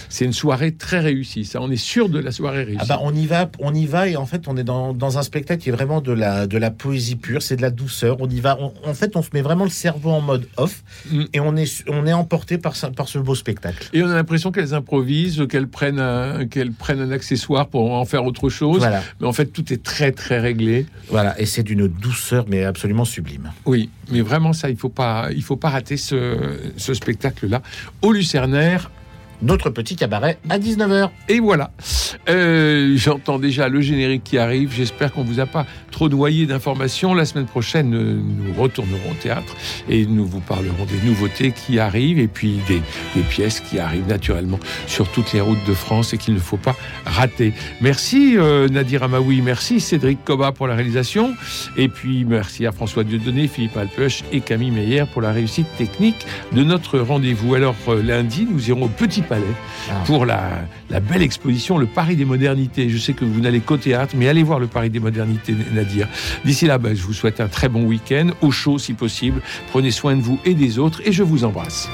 c'est 0.09 0.25
une 0.25 0.33
soirée 0.33 0.73
très 0.73 0.99
réussie. 0.99 1.45
Ça, 1.45 1.61
on 1.61 1.69
est 1.69 1.75
sûr 1.77 2.09
de 2.09 2.19
la 2.19 2.31
soirée 2.31 2.63
réussie. 2.63 2.79
Ah 2.81 2.85
bah, 2.97 2.99
on 3.01 3.13
y 3.13 3.25
va, 3.25 3.49
on 3.59 3.73
y 3.73 3.85
va, 3.85 4.07
et 4.07 4.15
en 4.15 4.25
fait, 4.25 4.47
on 4.47 4.57
est 4.57 4.63
dans, 4.63 4.93
dans 4.93 5.17
un 5.17 5.23
spectacle 5.23 5.61
qui 5.61 5.69
est 5.69 5.73
vraiment 5.73 6.01
de 6.01 6.11
la 6.11 6.47
de 6.47 6.57
la 6.57 6.71
poésie 6.71 7.15
pure. 7.15 7.41
C'est 7.41 7.55
de 7.55 7.61
la 7.61 7.71
douceur. 7.71 8.17
On 8.19 8.29
y 8.29 8.39
va. 8.39 8.57
en 8.59 8.93
fait, 8.93 9.15
on 9.15 9.21
se 9.21 9.29
met 9.33 9.41
vraiment 9.41 9.63
le 9.63 9.69
cerveau 9.69 10.11
en 10.11 10.21
mode 10.21 10.47
off, 10.57 10.83
mmh. 11.11 11.23
et 11.33 11.39
on 11.39 11.55
est 11.55 11.83
on 11.87 12.05
est 12.07 12.13
emporté 12.13 12.57
par 12.57 12.75
par 12.95 13.07
ce 13.07 13.19
beau 13.19 13.35
spectacle. 13.35 13.89
Et 13.93 14.03
on 14.03 14.09
a 14.09 14.15
l'impression 14.15 14.51
qu'elles 14.51 14.73
improvisent, 14.73 15.47
qu'elles 15.47 15.67
prennent 15.67 16.47
qu'elles 16.49 16.71
prennent 16.71 17.01
un 17.01 17.11
accessoire 17.11 17.67
pour 17.67 17.93
en 17.93 18.05
faire 18.05 18.25
autre 18.25 18.49
chose 18.49 18.54
chose. 18.55 18.87
Mais 19.19 19.27
en 19.27 19.33
fait, 19.33 19.47
tout 19.47 19.71
est 19.73 19.83
très, 19.83 20.11
très 20.11 20.39
réglé. 20.39 20.85
Voilà, 21.09 21.39
et 21.39 21.45
c'est 21.45 21.63
d'une 21.63 21.87
douceur, 21.87 22.45
mais 22.47 22.63
absolument 22.63 23.05
sublime. 23.05 23.51
Oui, 23.65 23.89
mais 24.11 24.21
vraiment, 24.21 24.53
ça, 24.53 24.69
il 24.69 24.77
faut 24.77 24.89
pas, 24.89 25.29
il 25.31 25.43
faut 25.43 25.57
pas 25.57 25.69
rater 25.69 25.97
ce, 25.97 26.37
ce 26.77 26.93
spectacle-là. 26.93 27.61
Au 28.01 28.11
Lucernaire, 28.11 28.89
notre 29.45 29.69
petit 29.69 29.95
cabaret 29.95 30.37
à 30.49 30.57
19h. 30.57 31.09
Et 31.29 31.39
voilà. 31.39 31.71
Euh, 32.29 32.93
j'entends 32.95 33.39
déjà 33.39 33.69
le 33.69 33.81
générique 33.81 34.23
qui 34.23 34.37
arrive. 34.37 34.73
J'espère 34.73 35.13
qu'on 35.13 35.23
vous 35.23 35.39
a 35.39 35.45
pas 35.45 35.65
trop 35.91 36.09
noyé 36.09 36.45
d'informations. 36.45 37.13
La 37.13 37.25
semaine 37.25 37.45
prochaine, 37.45 37.93
euh, 37.93 38.19
nous 38.21 38.53
retournerons 38.59 39.11
au 39.11 39.13
théâtre 39.13 39.55
et 39.87 40.05
nous 40.05 40.25
vous 40.25 40.39
parlerons 40.39 40.85
des 40.85 41.07
nouveautés 41.07 41.51
qui 41.51 41.79
arrivent 41.79 42.19
et 42.19 42.27
puis 42.27 42.59
des, 42.67 42.81
pièces 43.29 43.59
qui 43.59 43.79
arrivent 43.79 44.07
naturellement 44.07 44.59
sur 44.87 45.07
toutes 45.09 45.33
les 45.33 45.41
routes 45.41 45.63
de 45.67 45.73
France 45.73 46.13
et 46.13 46.17
qu'il 46.17 46.33
ne 46.33 46.39
faut 46.39 46.57
pas 46.57 46.75
rater. 47.05 47.53
Merci 47.81 48.37
euh, 48.37 48.67
Nadir 48.67 49.03
Amaoui, 49.03 49.41
merci 49.41 49.79
Cédric 49.79 50.23
Coba 50.23 50.51
pour 50.51 50.67
la 50.67 50.75
réalisation 50.75 51.33
et 51.75 51.87
puis 51.89 52.23
merci 52.23 52.65
à 52.65 52.71
François 52.71 53.03
Dieudonné, 53.03 53.47
Philippe 53.47 53.77
Alpeuch 53.77 54.23
et 54.31 54.41
Camille 54.41 54.71
Meyer 54.71 55.03
pour 55.11 55.21
la 55.21 55.31
réussite 55.31 55.67
technique 55.77 56.25
de 56.53 56.63
notre 56.63 56.99
rendez-vous. 56.99 57.55
Alors 57.55 57.75
lundi, 58.03 58.47
nous 58.49 58.69
irons 58.69 58.85
au 58.85 58.89
Petit 58.89 59.21
Palais 59.21 59.34
ah. 59.89 60.03
pour 60.05 60.25
la, 60.25 60.67
belle 61.01 61.21
exposition 61.21 61.77
Le 61.77 61.85
Paris 61.85 62.15
des 62.15 62.25
modernités. 62.25 62.89
Je 62.89 62.97
sais 62.97 63.13
que 63.13 63.25
vous 63.25 63.39
n'allez 63.39 63.59
qu'au 63.59 63.77
théâtre, 63.77 64.15
mais 64.17 64.27
allez 64.27 64.43
voir 64.43 64.59
Le 64.59 64.67
Paris 64.67 64.89
des 64.89 64.99
modernités, 64.99 65.55
Nadir. 65.73 66.07
D'ici 66.43 66.65
là, 66.65 66.77
ben, 66.77 66.95
je 66.95 67.03
vous 67.03 67.13
souhaite 67.13 67.39
un 67.41 67.47
très 67.47 67.69
bon 67.69 67.83
week-end, 67.83 68.29
au 68.41 68.51
chaud 68.51 68.79
si 68.79 68.93
possible. 68.93 69.41
Prenez 69.71 69.91
soin 69.91 70.15
de 70.15 70.21
vous 70.21 70.39
et 70.45 70.53
des 70.53 70.79
autres, 70.79 71.01
et 71.05 71.11
je 71.11 71.23
vous 71.23 71.43
embrasse. 71.43 71.89